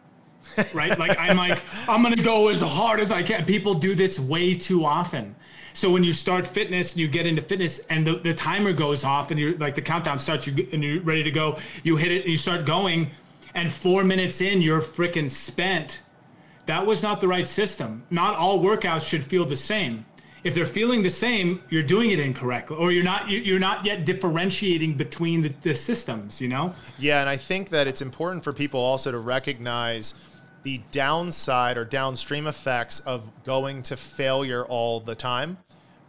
[0.73, 0.99] right?
[0.99, 3.45] like I'm like, I'm gonna go as hard as I can.
[3.45, 5.35] People do this way too often.
[5.75, 9.05] So when you start fitness and you get into fitness and the, the timer goes
[9.05, 12.11] off and you're like the countdown starts you, and you're ready to go, you hit
[12.11, 13.11] it and you start going,
[13.55, 16.03] and four minutes in you're freaking spent.
[16.67, 18.05] That was not the right system.
[18.11, 20.05] Not all workouts should feel the same
[20.49, 24.07] if they're feeling the same, you're doing it incorrectly, or you're not you're not yet
[24.07, 26.41] differentiating between the, the systems.
[26.41, 26.75] You know.
[26.99, 30.15] Yeah, and I think that it's important for people also to recognize
[30.63, 35.59] the downside or downstream effects of going to failure all the time.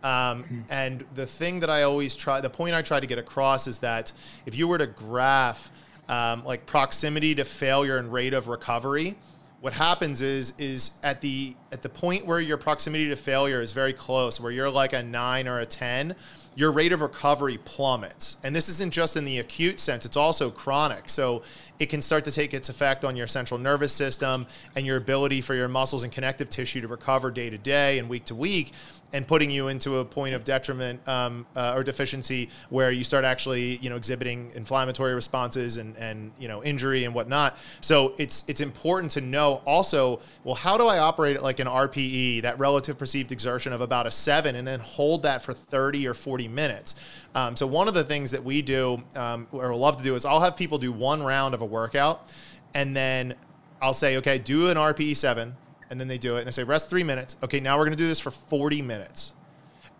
[0.01, 0.61] Um, mm-hmm.
[0.69, 3.79] and the thing that I always try, the point I try to get across is
[3.79, 4.13] that
[4.45, 5.71] if you were to graph
[6.07, 9.17] um, like proximity to failure and rate of recovery,
[9.61, 13.71] what happens is is at the at the point where your proximity to failure is
[13.71, 16.15] very close, where you're like a nine or a ten,
[16.55, 18.37] your rate of recovery plummets.
[18.43, 21.09] And this isn't just in the acute sense, it's also chronic.
[21.09, 21.43] So
[21.79, 25.41] it can start to take its effect on your central nervous system and your ability
[25.41, 28.73] for your muscles and connective tissue to recover day to day and week to week
[29.11, 33.25] and putting you into a point of detriment um, uh, or deficiency where you start
[33.25, 38.43] actually you know exhibiting inflammatory responses and and you know injury and whatnot so it's
[38.47, 42.57] it's important to know also well how do i operate at like an rpe that
[42.59, 46.47] relative perceived exertion of about a seven and then hold that for 30 or 40
[46.47, 46.95] minutes
[47.35, 50.25] um, so one of the things that we do um, or love to do is
[50.25, 52.29] i'll have people do one round of a workout
[52.73, 53.33] and then
[53.81, 55.55] i'll say okay do an rpe 7
[55.89, 57.37] and then they do it, and I say rest three minutes.
[57.43, 59.33] Okay, now we're going to do this for 40 minutes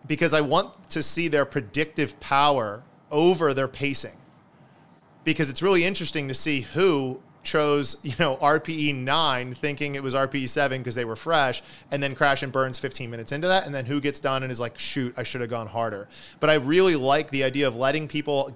[0.06, 4.16] because I want to see their predictive power over their pacing.
[5.24, 10.14] Because it's really interesting to see who chose, you know, RPE 9 thinking it was
[10.14, 13.66] RPE 7 because they were fresh and then crash and burns 15 minutes into that
[13.66, 16.08] and then who gets done and is like, "Shoot, I should have gone harder."
[16.40, 18.52] But I really like the idea of letting people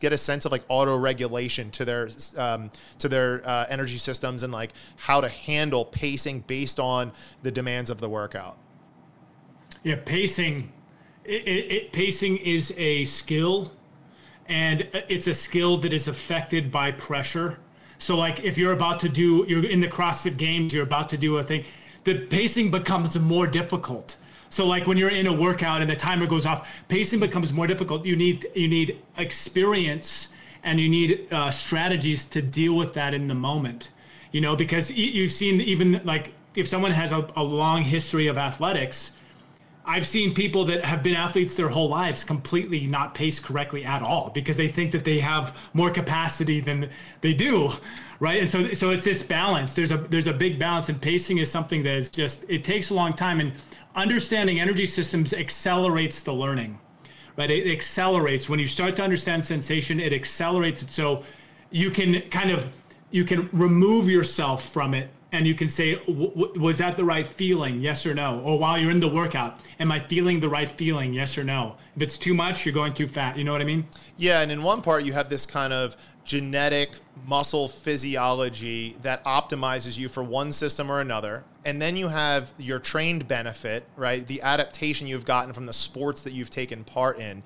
[0.00, 4.42] get a sense of like auto regulation to their um, to their uh, energy systems
[4.42, 8.56] and like how to handle pacing based on the demands of the workout.
[9.82, 10.72] Yeah, pacing.
[11.24, 13.72] It, it, it, pacing is a skill,
[14.46, 17.58] and it's a skill that is affected by pressure.
[18.02, 21.16] So, like, if you're about to do, you're in the CrossFit Games, you're about to
[21.16, 21.64] do a thing,
[22.04, 24.16] the pacing becomes more difficult
[24.52, 27.66] so like when you're in a workout and the timer goes off, pacing becomes more
[27.66, 28.04] difficult.
[28.04, 30.28] You need you need experience
[30.62, 33.90] and you need uh, strategies to deal with that in the moment.
[34.30, 38.36] You know, because you've seen even like if someone has a, a long history of
[38.36, 39.12] athletics,
[39.84, 44.00] I've seen people that have been athletes their whole lives completely not pace correctly at
[44.00, 46.88] all because they think that they have more capacity than
[47.20, 47.70] they do,
[48.20, 48.40] right?
[48.40, 49.74] And so so it's this balance.
[49.74, 52.90] There's a there's a big balance, and pacing is something that is just it takes
[52.90, 53.40] a long time.
[53.40, 53.52] And
[53.96, 56.78] understanding energy systems accelerates the learning,
[57.36, 57.50] right?
[57.50, 59.98] It accelerates when you start to understand sensation.
[59.98, 61.24] It accelerates it so
[61.70, 62.68] you can kind of
[63.10, 67.80] you can remove yourself from it and you can say was that the right feeling
[67.80, 71.12] yes or no or while you're in the workout am i feeling the right feeling
[71.12, 73.64] yes or no if it's too much you're going too fat you know what i
[73.64, 76.90] mean yeah and in one part you have this kind of genetic
[77.26, 81.44] muscle physiology that optimizes you for one system or another.
[81.64, 84.26] And then you have your trained benefit, right?
[84.26, 87.42] The adaptation you've gotten from the sports that you've taken part in.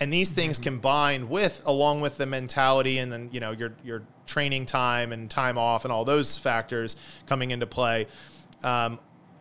[0.00, 0.64] And these things mm-hmm.
[0.64, 5.28] combined with along with the mentality and then, you know, your your training time and
[5.28, 8.06] time off and all those factors coming into play.
[8.62, 8.98] Um,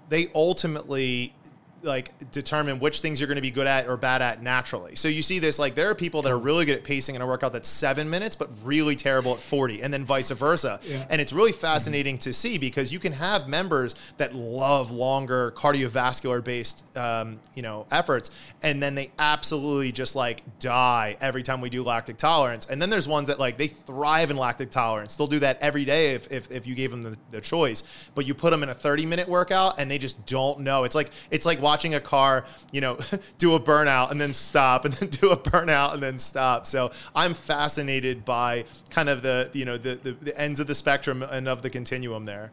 [0.09, 1.33] they ultimately
[1.83, 4.95] like determine which things you're going to be good at or bad at naturally.
[4.95, 7.21] So you see this like there are people that are really good at pacing in
[7.21, 10.79] a workout that's seven minutes, but really terrible at 40, and then vice versa.
[10.83, 11.05] Yeah.
[11.09, 12.29] And it's really fascinating mm-hmm.
[12.29, 17.85] to see because you can have members that love longer cardiovascular based, um, you know,
[17.91, 22.65] efforts, and then they absolutely just like die every time we do lactic tolerance.
[22.65, 25.15] And then there's ones that like they thrive in lactic tolerance.
[25.15, 27.83] They'll do that every day if, if, if you gave them the, the choice.
[28.15, 30.83] But you put them in a 30 minute workout and they just don't know.
[30.83, 32.97] It's like it's like watching a car, you know,
[33.37, 36.65] do a burnout and then stop and then do a burnout and then stop.
[36.65, 40.73] So I'm fascinated by kind of the, you know, the, the, the ends of the
[40.73, 42.51] spectrum and of the continuum there.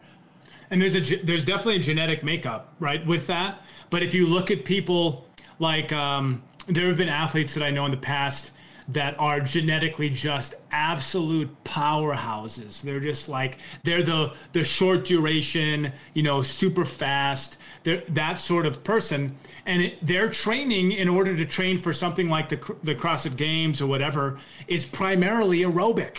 [0.70, 3.62] And there's a there's definitely a genetic makeup, right, with that.
[3.88, 5.24] But if you look at people
[5.60, 8.50] like um, there have been athletes that I know in the past
[8.88, 12.80] that are genetically just absolute powerhouses.
[12.82, 17.58] They're just like they're the the short duration, you know, super fast.
[17.82, 22.28] They're that sort of person, and it, their training in order to train for something
[22.28, 26.18] like the the CrossFit Games or whatever is primarily aerobic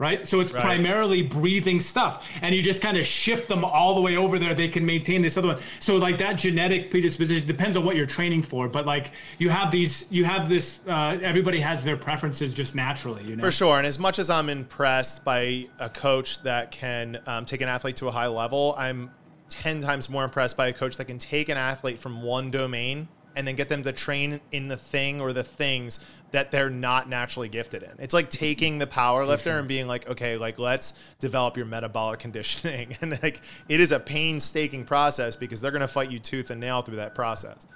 [0.00, 0.26] right?
[0.26, 0.62] So it's right.
[0.62, 4.54] primarily breathing stuff, and you just kind of shift them all the way over there.
[4.54, 5.58] They can maintain this other one.
[5.78, 9.70] So like that genetic predisposition depends on what you're training for, but like you have
[9.70, 10.80] these, you have this.
[10.88, 13.44] Uh, everybody has their preferences just naturally, you know.
[13.44, 17.60] For sure, and as much as I'm impressed by a coach that can um, take
[17.60, 19.10] an athlete to a high level, I'm
[19.50, 23.06] 10 times more impressed by a coach that can take an athlete from one domain
[23.36, 26.00] and then get them to train in the thing or the things
[26.32, 27.90] that they're not naturally gifted in.
[27.98, 32.20] It's like taking the power lifter and being like, okay, like let's develop your metabolic
[32.20, 32.96] conditioning.
[33.02, 36.60] And like it is a painstaking process because they're going to fight you tooth and
[36.60, 37.66] nail through that process.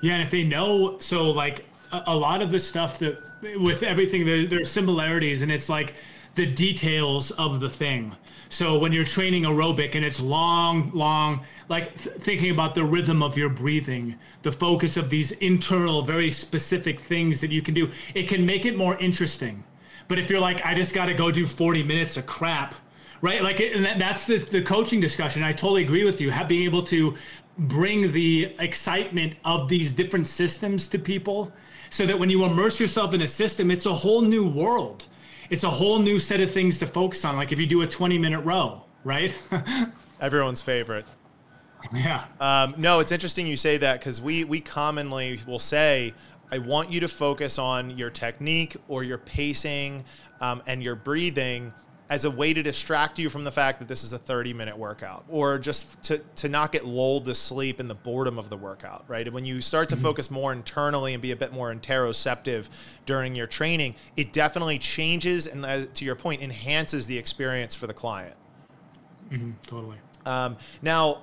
[0.00, 3.22] Yeah, and if they know, so like a, a lot of the stuff that
[3.60, 5.94] with everything, there, there are similarities, and it's like
[6.34, 8.14] the details of the thing.
[8.52, 11.40] So when you're training aerobic and it's long, long,
[11.70, 16.30] like th- thinking about the rhythm of your breathing, the focus of these internal, very
[16.30, 19.64] specific things that you can do, it can make it more interesting.
[20.06, 22.74] But if you're like, I just got to go do 40 minutes of crap,
[23.22, 23.42] right?
[23.42, 25.42] Like, and that, that's the, the coaching discussion.
[25.42, 26.30] I totally agree with you.
[26.30, 27.16] Have, being able to
[27.56, 31.50] bring the excitement of these different systems to people
[31.88, 35.06] so that when you immerse yourself in a system, it's a whole new world
[35.52, 37.36] it's a whole new set of things to focus on.
[37.36, 39.34] Like if you do a 20 minute row, right?
[40.20, 41.04] Everyone's favorite.
[41.92, 42.24] Yeah.
[42.40, 46.14] Um, no, it's interesting you say that because we we commonly will say,
[46.50, 50.04] I want you to focus on your technique or your pacing
[50.40, 51.74] um, and your breathing
[52.10, 54.76] as a way to distract you from the fact that this is a 30 minute
[54.76, 58.56] workout or just to, to not get lulled to sleep in the boredom of the
[58.56, 59.26] workout, right?
[59.26, 60.04] And when you start to mm-hmm.
[60.04, 62.68] focus more internally and be a bit more interoceptive
[63.06, 67.86] during your training, it definitely changes and, uh, to your point, enhances the experience for
[67.86, 68.36] the client.
[69.30, 69.96] Mm-hmm, totally.
[70.26, 71.22] Um, now,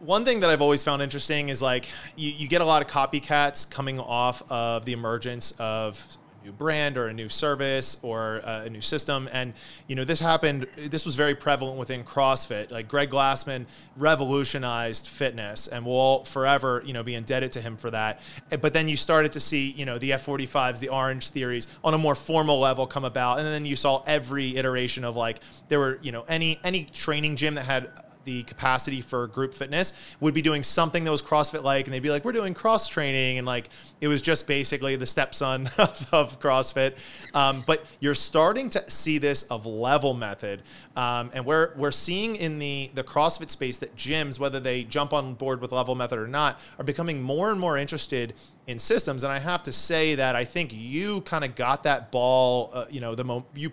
[0.00, 2.88] one thing that I've always found interesting is like you, you, get a lot of
[2.88, 6.06] copycats coming off of the emergence of
[6.48, 9.28] new brand or a new service or uh, a new system.
[9.32, 9.52] And
[9.86, 10.66] you know, this happened.
[10.76, 12.70] This was very prevalent within CrossFit.
[12.70, 17.90] Like Greg Glassman revolutionized fitness, and we'll forever you know be indebted to him for
[17.90, 18.20] that.
[18.60, 21.98] But then you started to see you know the F45s, the Orange Theories on a
[21.98, 25.98] more formal level come about, and then you saw every iteration of like there were
[26.02, 27.90] you know any any training gym that had
[28.24, 32.00] the capacity for group fitness would be doing something that was CrossFit like, and they'd
[32.00, 33.68] be like, "We're doing cross training," and like
[34.00, 36.94] it was just basically the stepson of, of CrossFit.
[37.34, 40.62] Um, but you're starting to see this of level method,
[40.96, 45.12] um, and we're we're seeing in the the CrossFit space that gyms, whether they jump
[45.12, 48.34] on board with level method or not, are becoming more and more interested
[48.66, 49.24] in systems.
[49.24, 52.70] And I have to say that I think you kind of got that ball.
[52.72, 53.72] Uh, you know, the mo- you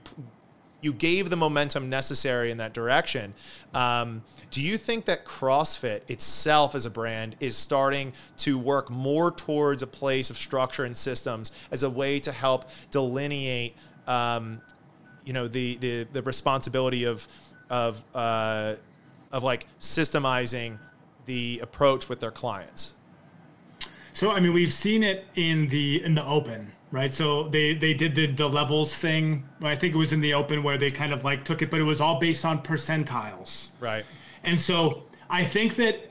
[0.81, 3.33] you gave the momentum necessary in that direction.
[3.73, 9.31] Um, do you think that CrossFit itself as a brand is starting to work more
[9.31, 13.75] towards a place of structure and systems as a way to help delineate,
[14.07, 14.61] um,
[15.23, 17.27] you know, the, the the responsibility of
[17.69, 18.75] of uh,
[19.31, 20.77] of like systemizing
[21.25, 22.93] the approach with their clients?
[24.13, 27.11] So I mean, we've seen it in the in the open right?
[27.11, 29.43] So they they did the the levels thing.
[29.61, 31.81] I think it was in the open where they kind of like took it, but
[31.81, 33.71] it was all based on percentiles.
[33.81, 34.05] Right.
[34.43, 36.09] And so I think that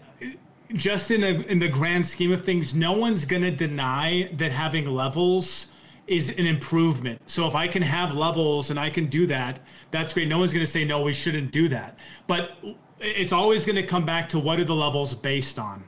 [0.74, 4.84] just in the in the grand scheme of things, no one's gonna deny that having
[4.86, 5.68] levels
[6.06, 7.18] is an improvement.
[7.28, 9.60] So if I can have levels and I can do that,
[9.90, 10.28] that's great.
[10.28, 11.98] No one's going to say no, we shouldn't do that.
[12.26, 12.58] But
[13.00, 15.82] it's always going to come back to what are the levels based on.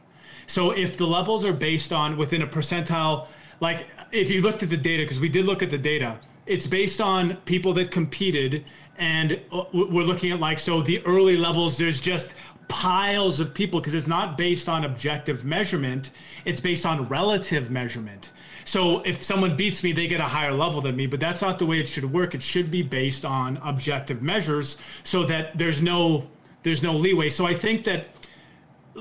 [0.47, 3.28] So if the levels are based on within a percentile,
[3.61, 6.66] like if you looked at the data, because we did look at the data, it's
[6.66, 8.64] based on people that competed,
[8.98, 11.76] and uh, we're looking at like so the early levels.
[11.76, 12.32] There's just
[12.68, 16.12] piles of people because it's not based on objective measurement;
[16.44, 18.30] it's based on relative measurement.
[18.64, 21.59] So if someone beats me, they get a higher level than me, but that's not
[21.59, 22.34] the way it should work.
[22.34, 26.26] It should be based on objective measures so that there's no
[26.62, 27.30] there's no leeway.
[27.30, 28.15] So I think that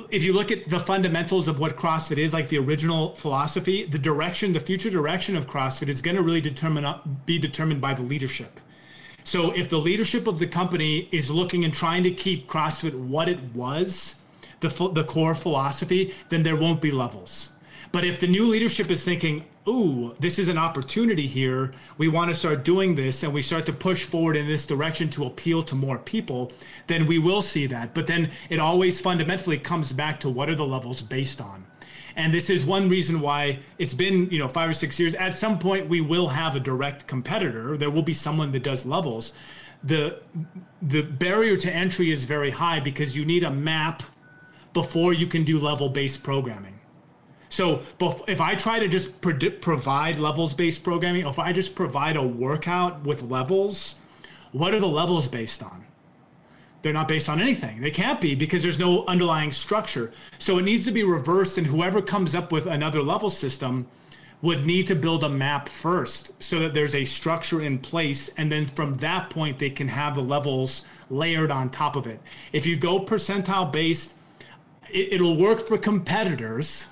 [0.09, 3.99] if you look at the fundamentals of what CrossFit is, like the original philosophy, the
[3.99, 6.85] direction, the future direction of CrossFit is going to really determine
[7.25, 8.59] be determined by the leadership.
[9.23, 13.29] So if the leadership of the company is looking and trying to keep CrossFit what
[13.29, 14.17] it was,
[14.59, 17.49] the the core philosophy, then there won't be levels.
[17.95, 22.29] But if the new leadership is thinking, ooh, this is an opportunity here, we want
[22.29, 25.63] to start doing this, and we start to push forward in this direction to appeal
[25.63, 26.51] to more people,
[26.87, 27.93] then we will see that.
[27.93, 31.65] But then it always fundamentally comes back to what are the levels based on?
[32.17, 35.15] And this is one reason why it's been, you know, five or six years.
[35.15, 37.77] At some point, we will have a direct competitor.
[37.77, 39.31] There will be someone that does levels.
[39.85, 40.19] The
[40.81, 44.03] the barrier to entry is very high because you need a map
[44.73, 46.74] before you can do level based programming.
[47.55, 47.83] So
[48.27, 53.05] if I try to just provide levels based programming, if I just provide a workout
[53.05, 53.95] with levels,
[54.51, 55.85] what are the levels based on?
[56.81, 57.79] They're not based on anything.
[57.79, 60.11] They can't be because there's no underlying structure.
[60.37, 63.87] So it needs to be reversed, and whoever comes up with another level system
[64.41, 68.27] would need to build a map first so that there's a structure in place.
[68.35, 72.19] And then from that point, they can have the levels layered on top of it.
[72.51, 74.15] If you go percentile based,
[74.91, 76.87] it, it'll work for competitors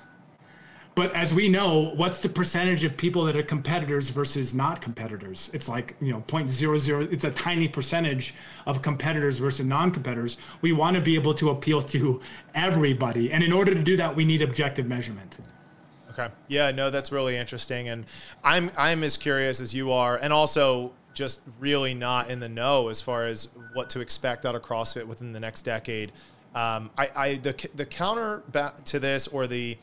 [0.94, 5.50] but as we know, what's the percentage of people that are competitors versus not competitors?
[5.52, 8.34] It's like, you know, 0.00, it's a tiny percentage
[8.66, 10.36] of competitors versus non competitors.
[10.60, 12.20] We want to be able to appeal to
[12.54, 13.32] everybody.
[13.32, 15.38] And in order to do that, we need objective measurement.
[16.10, 16.32] Okay.
[16.46, 17.88] Yeah, no, that's really interesting.
[17.88, 18.06] And
[18.44, 22.88] I'm I'm as curious as you are, and also just really not in the know
[22.88, 26.12] as far as what to expect out of CrossFit within the next decade.
[26.54, 29.76] Um, I, I the the counter back to this or the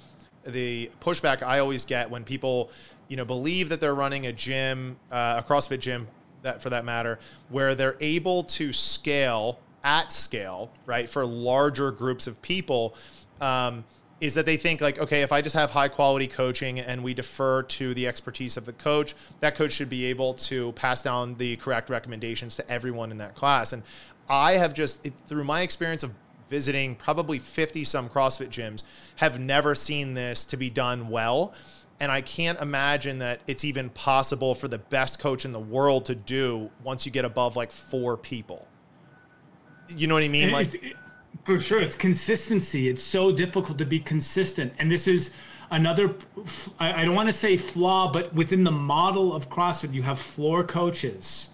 [0.45, 2.71] the pushback I always get when people,
[3.07, 6.07] you know, believe that they're running a gym, uh, a CrossFit gym,
[6.43, 7.19] that for that matter,
[7.49, 12.95] where they're able to scale at scale, right, for larger groups of people.
[13.39, 13.83] Um,
[14.19, 17.11] is that they think like okay if i just have high quality coaching and we
[17.11, 21.35] defer to the expertise of the coach that coach should be able to pass down
[21.37, 23.81] the correct recommendations to everyone in that class and
[24.29, 26.13] i have just through my experience of
[26.51, 28.83] visiting probably 50 some CrossFit gyms,
[29.15, 31.53] have never seen this to be done well.
[32.01, 36.05] And I can't imagine that it's even possible for the best coach in the world
[36.07, 38.67] to do once you get above like four people.
[39.95, 40.51] You know what I mean?
[40.51, 40.97] Like, it,
[41.45, 42.89] for sure, it's consistency.
[42.89, 44.73] It's so difficult to be consistent.
[44.77, 45.33] And this is
[45.69, 46.15] another,
[46.79, 50.65] I don't want to say flaw, but within the model of CrossFit, you have floor
[50.65, 51.50] coaches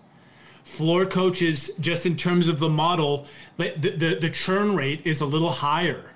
[0.67, 5.25] floor coaches, just in terms of the model, the, the, the churn rate is a
[5.25, 6.11] little higher.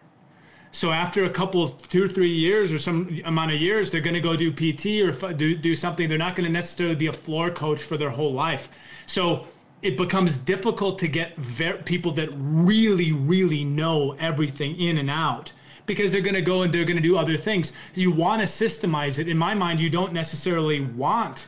[0.73, 4.01] So after a couple of two or three years or some amount of years, they're
[4.01, 6.09] going to go do PT or do, do something.
[6.09, 8.69] They're not going to necessarily be a floor coach for their whole life.
[9.05, 9.47] So
[9.81, 15.53] it becomes difficult to get ver- people that really, really know everything in and out
[15.85, 17.71] because they're going to go and they're going to do other things.
[17.95, 19.29] You want to systemize it.
[19.29, 21.47] In my mind, you don't necessarily want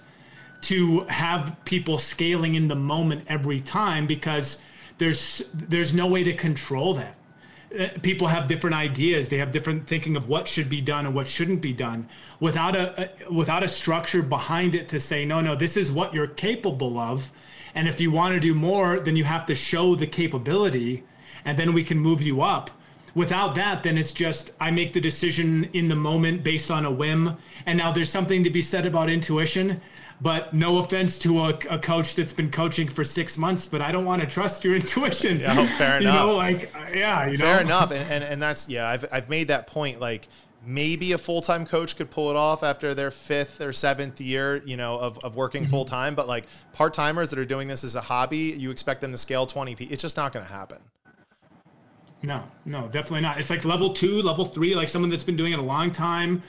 [0.64, 4.60] to have people scaling in the moment every time because
[4.98, 7.18] there's there's no way to control that.
[7.78, 9.30] Uh, people have different ideas.
[9.30, 12.08] They have different thinking of what should be done and what shouldn't be done
[12.40, 16.14] without a, a, without a structure behind it to say no no this is what
[16.14, 17.32] you're capable of.
[17.76, 21.04] And if you want to do more then you have to show the capability
[21.44, 22.72] and then we can move you up.
[23.16, 26.92] Without that then it's just i make the decision in the moment based on a
[26.92, 27.38] whim.
[27.66, 29.82] And now there's something to be said about intuition
[30.24, 33.92] but no offense to a, a, coach that's been coaching for six months, but I
[33.92, 35.42] don't want to trust your intuition.
[35.42, 36.26] Yeah, oh, fair you enough.
[36.26, 37.62] Know, like, yeah, you fair know?
[37.62, 37.92] enough.
[37.92, 40.00] And, and, and that's, yeah, I've, I've made that point.
[40.00, 40.30] Like,
[40.66, 44.78] maybe a full-time coach could pull it off after their fifth or seventh year you
[44.78, 45.72] know of, of working mm-hmm.
[45.72, 49.18] full-time but like part-timers that are doing this as a hobby you expect them to
[49.18, 50.78] scale 20 p it's just not going to happen
[52.22, 55.52] no no definitely not it's like level two level three like someone that's been doing
[55.52, 56.42] it a long time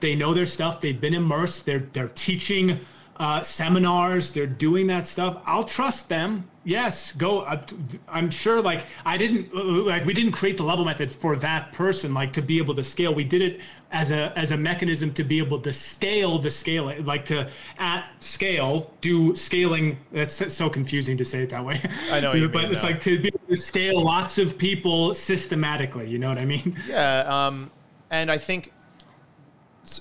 [0.00, 2.80] they know their stuff they've been immersed they're they're teaching
[3.18, 4.32] uh, seminars.
[4.32, 5.42] They're doing that stuff.
[5.44, 6.48] I'll trust them.
[6.64, 7.44] Yes, go.
[7.46, 7.60] I,
[8.08, 8.60] I'm sure.
[8.60, 9.54] Like I didn't
[9.86, 12.14] like we didn't create the level method for that person.
[12.14, 13.14] Like to be able to scale.
[13.14, 13.60] We did it
[13.90, 16.92] as a as a mechanism to be able to scale the scale.
[17.02, 17.48] Like to
[17.78, 19.98] at scale do scaling.
[20.12, 21.80] That's so confusing to say it that way.
[22.12, 26.08] I know, but mean, it's like to be able to scale lots of people systematically.
[26.08, 26.76] You know what I mean?
[26.86, 27.46] Yeah.
[27.46, 27.70] Um,
[28.10, 28.72] and I think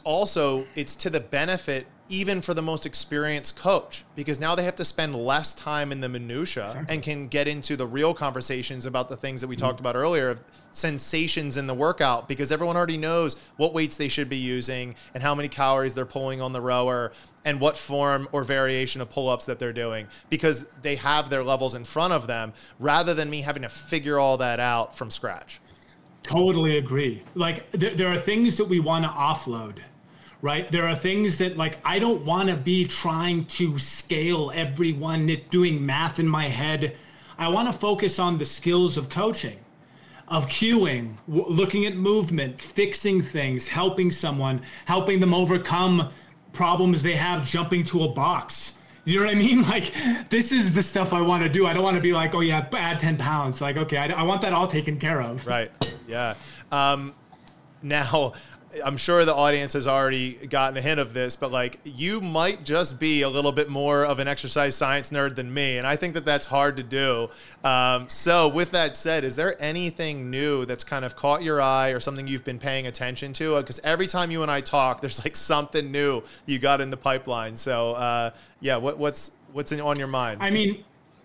[0.03, 4.76] also it's to the benefit even for the most experienced coach because now they have
[4.76, 6.93] to spend less time in the minutia exactly.
[6.93, 9.66] and can get into the real conversations about the things that we mm-hmm.
[9.66, 10.41] talked about earlier of
[10.72, 15.24] sensations in the workout because everyone already knows what weights they should be using and
[15.24, 17.12] how many calories they're pulling on the rower
[17.45, 21.76] and what form or variation of pull-ups that they're doing because they have their levels
[21.76, 25.60] in front of them rather than me having to figure all that out from scratch
[26.24, 29.78] totally agree like there, there are things that we want to offload
[30.42, 30.72] right?
[30.72, 35.86] There are things that like I don't want to be trying to scale everyone doing
[35.86, 36.96] math in my head.
[37.38, 39.60] I want to focus on the skills of coaching,
[40.28, 46.10] of cueing, w- looking at movement, fixing things, helping someone, helping them overcome
[46.54, 48.74] problems they have jumping to a box.
[49.06, 49.64] You know what I mean?
[49.70, 49.94] Like,
[50.30, 51.66] this is the stuff I want to do.
[51.66, 53.62] I don't want to be like, oh, yeah, add 10 pounds.
[53.62, 55.46] Like, okay, I, I want that all taken care of.
[55.46, 55.72] Right.
[56.08, 56.34] Yeah.
[56.72, 57.14] Um,
[57.82, 58.34] now,
[58.84, 62.63] I'm sure the audience has already gotten a hint of this, but like you might
[62.63, 65.95] just be a little bit more of an exercise science nerd than me, and I
[65.95, 67.30] think that that's hard to do.
[67.63, 71.89] Um, so, with that said, is there anything new that's kind of caught your eye
[71.89, 73.57] or something you've been paying attention to?
[73.57, 76.97] Because every time you and I talk, there's like something new you got in the
[76.97, 77.55] pipeline.
[77.55, 80.41] So, uh, yeah, what, what's what's in, on your mind?
[80.41, 80.84] I mean,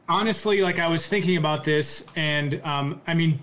[0.09, 3.41] honestly, like I was thinking about this, and um, I mean,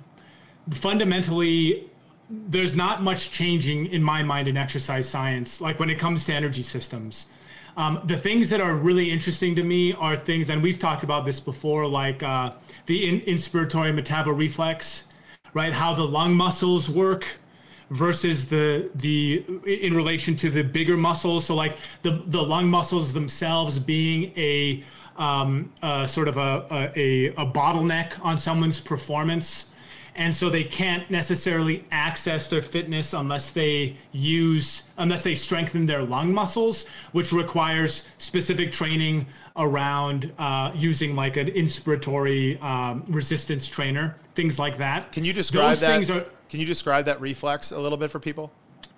[0.71, 1.89] fundamentally
[2.29, 6.33] there's not much changing in my mind in exercise science, like when it comes to
[6.33, 7.27] energy systems.
[7.75, 11.25] Um, the things that are really interesting to me are things, and we've talked about
[11.25, 12.53] this before, like uh,
[12.85, 15.03] the in- inspiratory metaboreflex,
[15.53, 15.73] right?
[15.73, 17.25] How the lung muscles work
[17.89, 21.45] versus the the in relation to the bigger muscles.
[21.45, 24.83] So like the the lung muscles themselves being a
[25.17, 29.68] um, uh, sort of a, a, a bottleneck on someone's performance
[30.19, 36.03] and so they can't necessarily access their fitness unless they use unless they strengthen their
[36.03, 44.15] lung muscles which requires specific training around uh, using like an inspiratory um, resistance trainer
[44.35, 47.79] things like that can you describe Those that are, can you describe that reflex a
[47.79, 48.51] little bit for people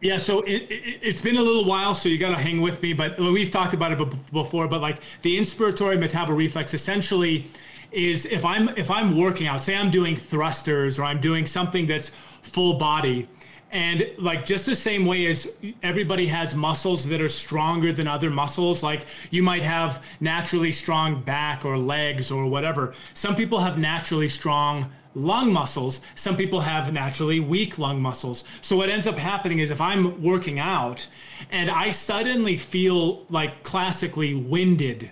[0.03, 2.81] yeah, so it, it, has been a little while, so you got to hang with
[2.81, 2.91] me.
[2.91, 4.67] But we've talked about it before.
[4.67, 7.51] But like the inspiratory metabolic reflex, essentially,
[7.91, 11.85] is if I'm if I'm working out, say I'm doing thrusters or I'm doing something
[11.85, 12.09] that's
[12.41, 13.27] full body,
[13.71, 18.29] and like just the same way as everybody has muscles that are stronger than other
[18.29, 22.93] muscles, like you might have naturally strong back or legs or whatever.
[23.13, 26.01] Some people have naturally strong lung muscles.
[26.15, 28.43] Some people have naturally weak lung muscles.
[28.61, 31.07] So what ends up happening is if I'm working out
[31.49, 35.11] and I suddenly feel like classically winded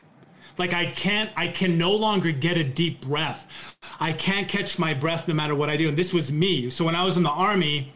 [0.60, 3.78] like I can't, I can no longer get a deep breath.
[4.00, 5.88] I can't catch my breath no matter what I do.
[5.88, 6.70] And this was me.
[6.70, 7.94] So when I was in the army,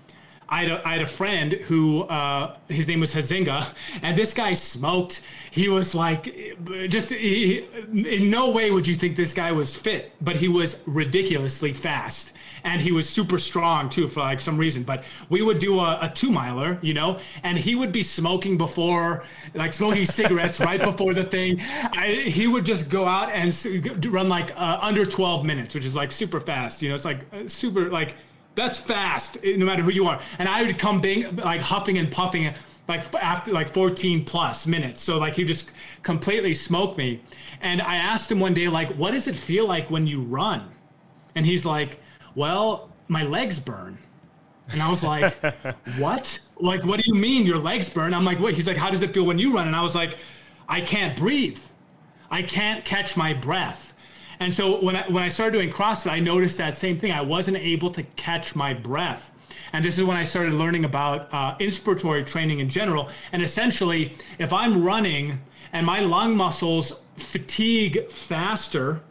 [0.49, 4.34] I had a, I had a friend who uh, his name was Hazinga, and this
[4.34, 5.22] guy smoked.
[5.51, 6.26] He was like,
[6.89, 10.80] just he, in no way would you think this guy was fit, but he was
[10.86, 12.34] ridiculously fast
[12.64, 14.84] and he was super strong too for like some reason.
[14.84, 18.57] But we would do a, a two miler, you know, and he would be smoking
[18.57, 21.59] before, like smoking cigarettes right before the thing.
[21.61, 25.95] I, he would just go out and run like uh, under 12 minutes, which is
[25.95, 26.82] like super fast.
[26.82, 28.16] You know, it's like uh, super like
[28.55, 30.20] that's fast eh, no matter who you are.
[30.39, 32.53] And I would come being like huffing and puffing
[32.88, 35.01] like after like 14 plus minutes.
[35.01, 37.22] So like he just completely smoked me.
[37.61, 40.70] And I asked him one day, like, what does it feel like when you run?
[41.36, 41.99] And he's like,
[42.36, 43.97] well, my legs burn.
[44.69, 45.34] And I was like,
[45.97, 46.39] what?
[46.57, 48.13] Like, what do you mean your legs burn?
[48.13, 48.53] I'm like, what?
[48.53, 49.67] He's like, how does it feel when you run?
[49.67, 50.17] And I was like,
[50.67, 51.59] I can't breathe.
[52.31, 53.93] I can't catch my breath.
[54.39, 57.11] And so when I, when I started doing CrossFit, I noticed that same thing.
[57.11, 59.31] I wasn't able to catch my breath.
[59.71, 63.09] And this is when I started learning about uh, inspiratory training in general.
[63.31, 65.39] And essentially, if I'm running
[65.73, 69.01] and my lung muscles fatigue faster,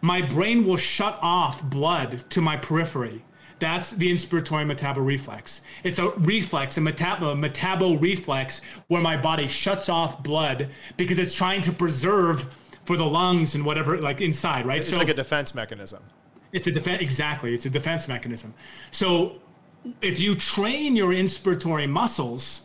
[0.00, 3.24] my brain will shut off blood to my periphery.
[3.58, 5.62] That's the inspiratory metabol reflex.
[5.82, 11.34] It's a reflex, a metabo, metabo reflex, where my body shuts off blood because it's
[11.34, 14.84] trying to preserve for the lungs and whatever, like inside, right?
[14.84, 16.02] So it's so, like a defense mechanism.
[16.52, 17.54] It's a defense, exactly.
[17.54, 18.54] It's a defense mechanism.
[18.90, 19.40] So
[20.02, 22.62] if you train your inspiratory muscles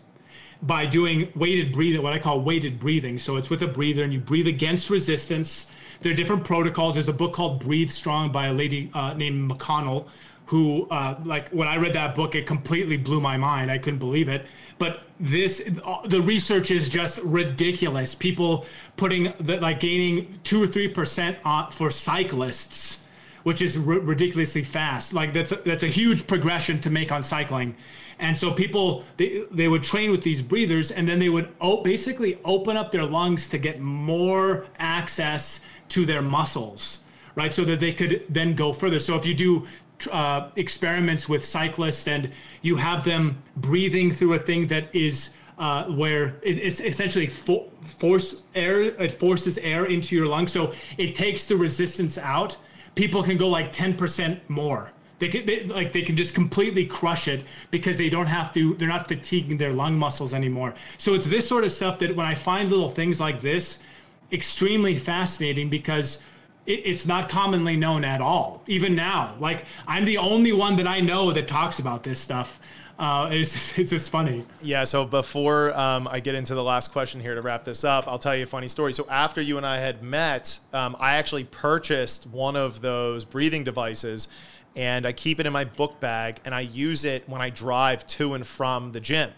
[0.62, 4.14] by doing weighted breathing, what I call weighted breathing, so it's with a breather and
[4.14, 5.72] you breathe against resistance
[6.02, 6.96] there are different protocols.
[6.96, 10.08] There's a book called Breathe Strong by a lady uh, named McConnell,
[10.46, 13.72] who, uh, like, when I read that book, it completely blew my mind.
[13.72, 14.46] I couldn't believe it.
[14.80, 15.64] But this,
[16.06, 18.16] the research is just ridiculous.
[18.16, 18.66] People
[18.98, 21.38] putting the, like gaining two or three percent
[21.72, 23.06] for cyclists,
[23.44, 25.14] which is r- ridiculously fast.
[25.14, 27.76] Like that's a, that's a huge progression to make on cycling.
[28.20, 31.82] And so people they, they would train with these breathers and then they would o-
[31.82, 35.62] basically open up their lungs to get more access
[35.92, 37.02] to their muscles,
[37.36, 37.54] right?
[37.54, 39.00] So that they could then go further.
[39.00, 39.68] So if you do
[40.12, 42.32] uh, experiments with cyclists and
[42.62, 48.44] you have them breathing through a thing that is uh, where it's essentially for, force
[48.56, 50.52] air, it forces air into your lungs.
[50.52, 52.58] So it takes the resistance out.
[52.96, 54.92] People can go like 10% more.
[55.20, 58.74] They can they, like they can just completely crush it because they don't have to.
[58.74, 60.74] They're not fatiguing their lung muscles anymore.
[60.98, 63.84] So it's this sort of stuff that when I find little things like this,
[64.32, 66.22] extremely fascinating because
[66.66, 68.64] it, it's not commonly known at all.
[68.68, 72.60] Even now, like I'm the only one that I know that talks about this stuff.
[73.00, 74.46] Uh, it's, it's just funny.
[74.62, 74.84] Yeah.
[74.84, 78.20] So before um, I get into the last question here to wrap this up, I'll
[78.20, 78.94] tell you a funny story.
[78.94, 83.64] So after you and I had met, um, I actually purchased one of those breathing
[83.64, 84.28] devices
[84.76, 88.06] and I keep it in my book bag and I use it when I drive
[88.08, 89.32] to and from the gym.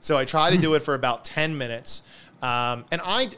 [0.00, 0.62] So I try to hmm.
[0.62, 2.02] do it for about 10 minutes.
[2.42, 3.30] Um, and I,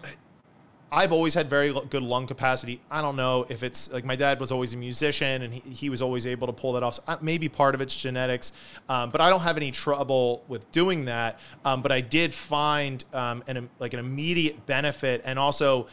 [0.92, 2.80] I've always had very good lung capacity.
[2.90, 5.90] I don't know if it's like my dad was always a musician and he, he
[5.90, 6.94] was always able to pull that off.
[6.94, 8.52] So maybe part of it's genetics,
[8.88, 11.38] um, but I don't have any trouble with doing that.
[11.64, 15.86] Um, but I did find um, an like an immediate benefit and also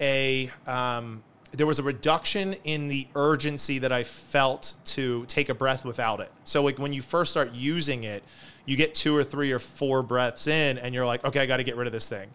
[0.00, 1.22] a um,
[1.52, 6.18] there was a reduction in the urgency that I felt to take a breath without
[6.18, 6.32] it.
[6.44, 8.24] So like when you first start using it,
[8.64, 11.58] you get two or three or four breaths in and you're like, okay, I got
[11.58, 12.28] to get rid of this thing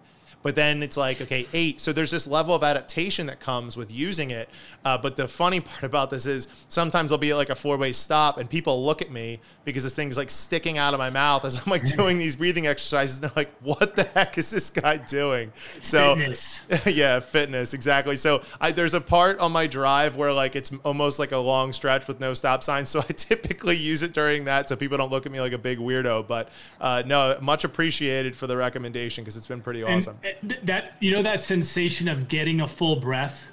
[0.47, 3.91] but then it's like okay eight so there's this level of adaptation that comes with
[3.91, 4.47] using it.
[4.85, 7.91] Uh, but the funny part about this is sometimes i'll be at like a four-way
[7.91, 11.43] stop and people look at me because this thing's like sticking out of my mouth
[11.43, 14.69] as i'm like doing these breathing exercises and they're like what the heck is this
[14.69, 15.51] guy doing?
[15.81, 16.65] So Fitness.
[16.85, 18.15] yeah fitness exactly.
[18.15, 21.73] So I, there's a part on my drive where like it's almost like a long
[21.73, 22.89] stretch with no stop signs.
[22.89, 25.57] So i typically use it during that so people don't look at me like a
[25.57, 26.27] big weirdo.
[26.27, 30.17] But uh, no much appreciated for the recommendation because it's been pretty awesome.
[30.23, 33.51] And that you know that sensation of getting a full breath,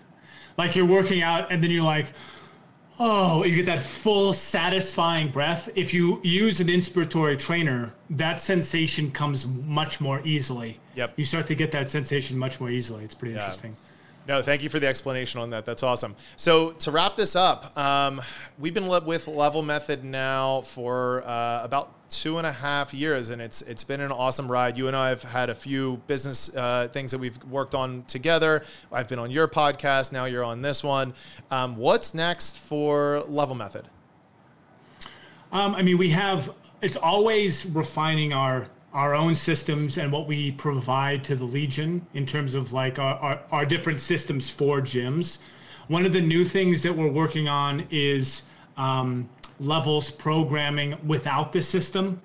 [0.56, 2.12] like you're working out and then you're like,
[2.98, 5.68] oh, you get that full satisfying breath.
[5.74, 10.80] If you use an inspiratory trainer, that sensation comes much more easily.
[10.94, 11.14] Yep.
[11.16, 13.04] You start to get that sensation much more easily.
[13.04, 13.76] It's pretty interesting.
[14.26, 15.66] No, thank you for the explanation on that.
[15.66, 16.16] That's awesome.
[16.36, 18.22] So to wrap this up, um,
[18.58, 23.40] we've been with Level Method now for uh, about two and a half years, and
[23.40, 24.76] it's it's been an awesome ride.
[24.76, 28.64] You and I have had a few business uh, things that we've worked on together.
[28.92, 30.12] I've been on your podcast.
[30.12, 31.14] Now you're on this one.
[31.50, 33.86] Um, what's next for Level Method?
[35.52, 36.52] Um, I mean, we have.
[36.82, 42.24] It's always refining our our own systems and what we provide to the Legion in
[42.24, 45.38] terms of like our, our, our different systems for gyms.
[45.88, 48.42] One of the new things that we're working on is
[48.76, 49.28] um,
[49.60, 52.20] levels programming without this system.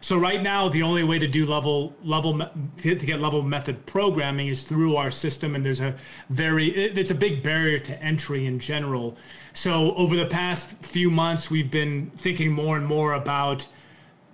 [0.00, 2.38] So right now, the only way to do level level
[2.78, 5.94] to get level method programming is through our system, and there's a
[6.28, 9.16] very it's a big barrier to entry in general.
[9.52, 13.66] So over the past few months, we've been thinking more and more about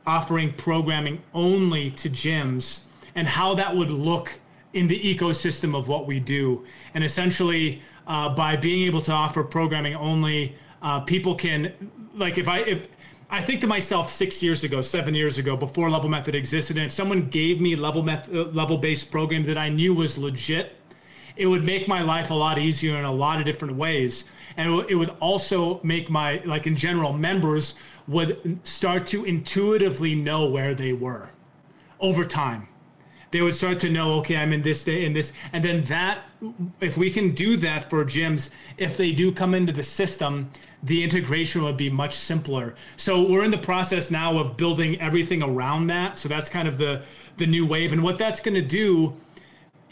[0.05, 2.81] offering programming only to gyms
[3.15, 4.41] and how that would look
[4.73, 6.65] in the ecosystem of what we do.
[6.95, 11.73] And essentially, uh, by being able to offer programming only, uh, people can,
[12.15, 12.83] like, if I, if,
[13.31, 16.87] I think to myself six years ago, seven years ago, before Level Method existed, and
[16.87, 20.77] if someone gave me level method, uh, level based program that I knew was legit,
[21.37, 24.27] it would make my life a lot easier in a lot of different ways.
[24.59, 27.75] And it would- also make my like in general members
[28.07, 31.31] would start to intuitively know where they were
[32.01, 32.69] over time.
[33.31, 35.33] They would start to know okay i'm in this in this.
[35.55, 36.25] And then that
[36.83, 40.51] if we can do that for gyms if they do come into the system
[40.83, 45.43] the integration would be much simpler so we're in the process now of building everything
[45.43, 47.03] around that so that's kind of the
[47.37, 49.15] the new wave and what that's going to do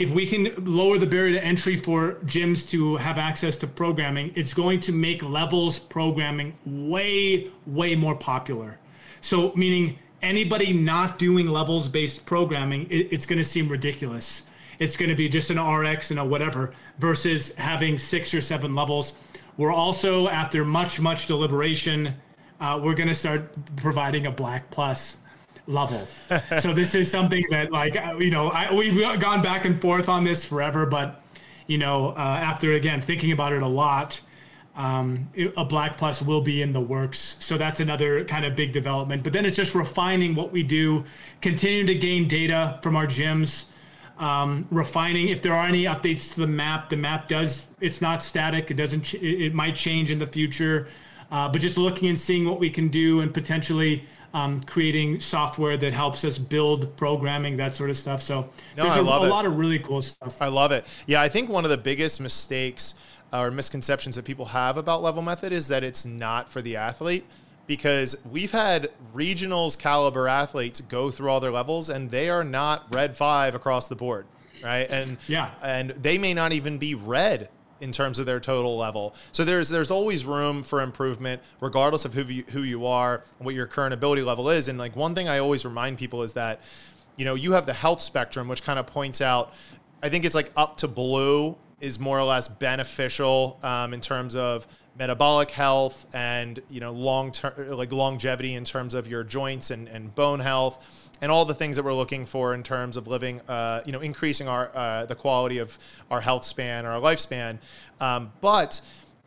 [0.01, 4.33] if we can lower the barrier to entry for gyms to have access to programming,
[4.35, 8.79] it's going to make levels programming way, way more popular.
[9.21, 14.45] So, meaning anybody not doing levels based programming, it, it's going to seem ridiculous.
[14.79, 18.75] It's going to be just an RX and a whatever versus having six or seven
[18.75, 19.15] levels.
[19.57, 22.15] We're also, after much, much deliberation,
[22.61, 25.19] uh, we're going to start providing a Black Plus
[25.67, 26.07] level.
[26.61, 30.09] so this is something that like uh, you know I, we've gone back and forth
[30.09, 31.23] on this forever, but
[31.67, 34.21] you know uh, after again thinking about it a lot,
[34.77, 37.37] um, a Black Plus will be in the works.
[37.41, 39.23] So that's another kind of big development.
[39.23, 41.05] But then it's just refining what we do,
[41.41, 43.67] continuing to gain data from our gyms.
[44.21, 48.23] Um, refining if there are any updates to the map the map does it's not
[48.23, 50.89] static it doesn't ch- it might change in the future
[51.31, 55.77] uh, but just looking and seeing what we can do and potentially um, creating software
[55.77, 58.23] that helps us build programming, that sort of stuff.
[58.23, 60.41] So No, there's a, a lot of really cool stuff.
[60.41, 60.87] I love it.
[61.07, 62.95] Yeah, I think one of the biggest mistakes
[63.33, 67.25] or misconceptions that people have about level method is that it's not for the athlete
[67.71, 72.93] because we've had regionals caliber athletes go through all their levels and they are not
[72.93, 74.27] red 5 across the board,
[74.65, 74.91] right?
[74.91, 75.51] And Yeah.
[75.63, 77.49] and they may not even be red
[77.81, 79.15] in terms of their total level.
[79.31, 83.47] So there's there's always room for improvement, regardless of who you, who you are, and
[83.47, 84.67] what your current ability level is.
[84.67, 86.61] And like one thing I always remind people is that,
[87.15, 89.55] you know, you have the health spectrum, which kind of points out.
[90.03, 94.35] I think it's like up to blue is more or less beneficial um, in terms
[94.35, 94.67] of
[94.99, 99.89] metabolic health and you know long term like longevity in terms of your joints and,
[99.89, 103.41] and bone health and all the things that we're looking for in terms of living
[103.49, 105.79] uh, you know increasing our uh, the quality of
[106.11, 107.59] our health span or our lifespan.
[108.01, 108.81] Um, but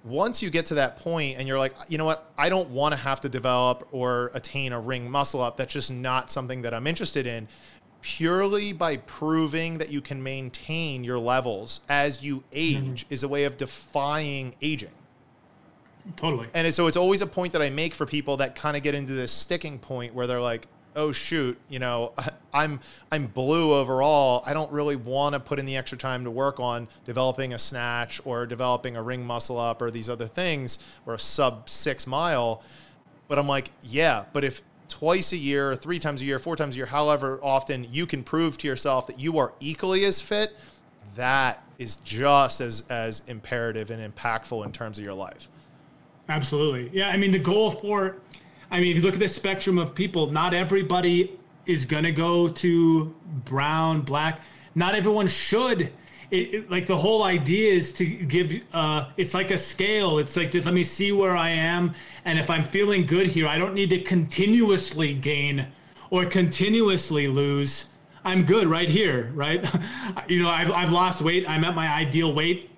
[0.04, 2.32] once you get to that point and you're like you know what?
[2.38, 5.58] I don't want to have to develop or attain a ring muscle up.
[5.58, 7.48] That's just not something that i'm interested in
[8.04, 13.46] purely by proving that you can maintain your levels as you age is a way
[13.46, 14.92] of defying aging
[16.16, 16.48] Totally.
[16.54, 18.94] and so it's always a point that I make for people that kind of get
[18.94, 22.14] into this sticking point where they're like, "Oh shoot, you know,
[22.54, 22.80] I'm
[23.12, 24.44] I'm blue overall.
[24.46, 27.58] I don't really want to put in the extra time to work on developing a
[27.58, 32.08] snatch or developing a ring muscle up or these other things or a sub 6
[32.08, 32.62] mile."
[33.30, 36.76] But I'm like, "Yeah, but if twice a year, three times a year, four times
[36.76, 40.56] a year, however often you can prove to yourself that you are equally as fit,
[41.16, 45.50] that is just as as imperative and impactful in terms of your life.
[46.30, 46.90] Absolutely.
[46.94, 48.18] Yeah, I mean the goal for
[48.74, 52.12] I mean, if you look at the spectrum of people, not everybody is going to
[52.12, 53.14] go to
[53.46, 54.42] brown, black.
[54.74, 55.92] Not everyone should.
[56.32, 60.18] It, it, like the whole idea is to give uh, it's like a scale.
[60.18, 61.94] It's like just let me see where i am
[62.26, 65.68] and if i'm feeling good here i don't need to continuously gain
[66.10, 67.88] or continuously lose.
[68.26, 69.64] I'm good right here right?
[70.28, 71.48] You know I've, I've lost weight.
[71.48, 72.72] I'm at my ideal weight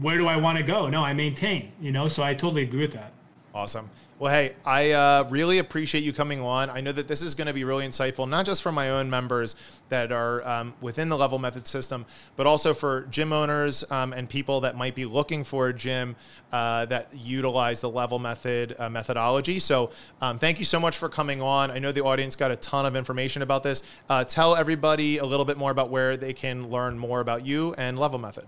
[0.00, 2.80] where do i want to go no i maintain you know so i totally agree
[2.80, 3.12] with that
[3.54, 3.88] awesome
[4.20, 6.68] well, hey, I uh, really appreciate you coming on.
[6.68, 9.08] I know that this is going to be really insightful, not just for my own
[9.08, 9.56] members
[9.88, 12.04] that are um, within the Level Method system,
[12.36, 16.16] but also for gym owners um, and people that might be looking for a gym
[16.52, 19.58] uh, that utilize the Level Method uh, methodology.
[19.58, 19.90] So,
[20.20, 21.70] um, thank you so much for coming on.
[21.70, 23.82] I know the audience got a ton of information about this.
[24.10, 27.72] Uh, tell everybody a little bit more about where they can learn more about you
[27.78, 28.44] and Level Method.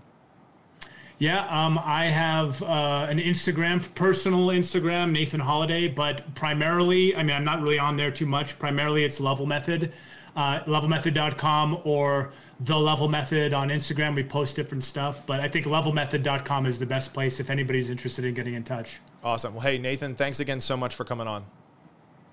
[1.19, 7.35] Yeah, um, I have uh, an Instagram, personal Instagram, Nathan Holiday, but primarily, I mean,
[7.35, 8.57] I'm not really on there too much.
[8.59, 9.93] Primarily, it's Level Method,
[10.35, 14.15] uh, levelmethod.com or The Level Method on Instagram.
[14.15, 18.25] We post different stuff, but I think levelmethod.com is the best place if anybody's interested
[18.25, 18.99] in getting in touch.
[19.23, 19.53] Awesome.
[19.53, 21.45] Well, hey, Nathan, thanks again so much for coming on.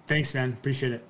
[0.07, 0.53] Thanks, man.
[0.59, 1.10] Appreciate it.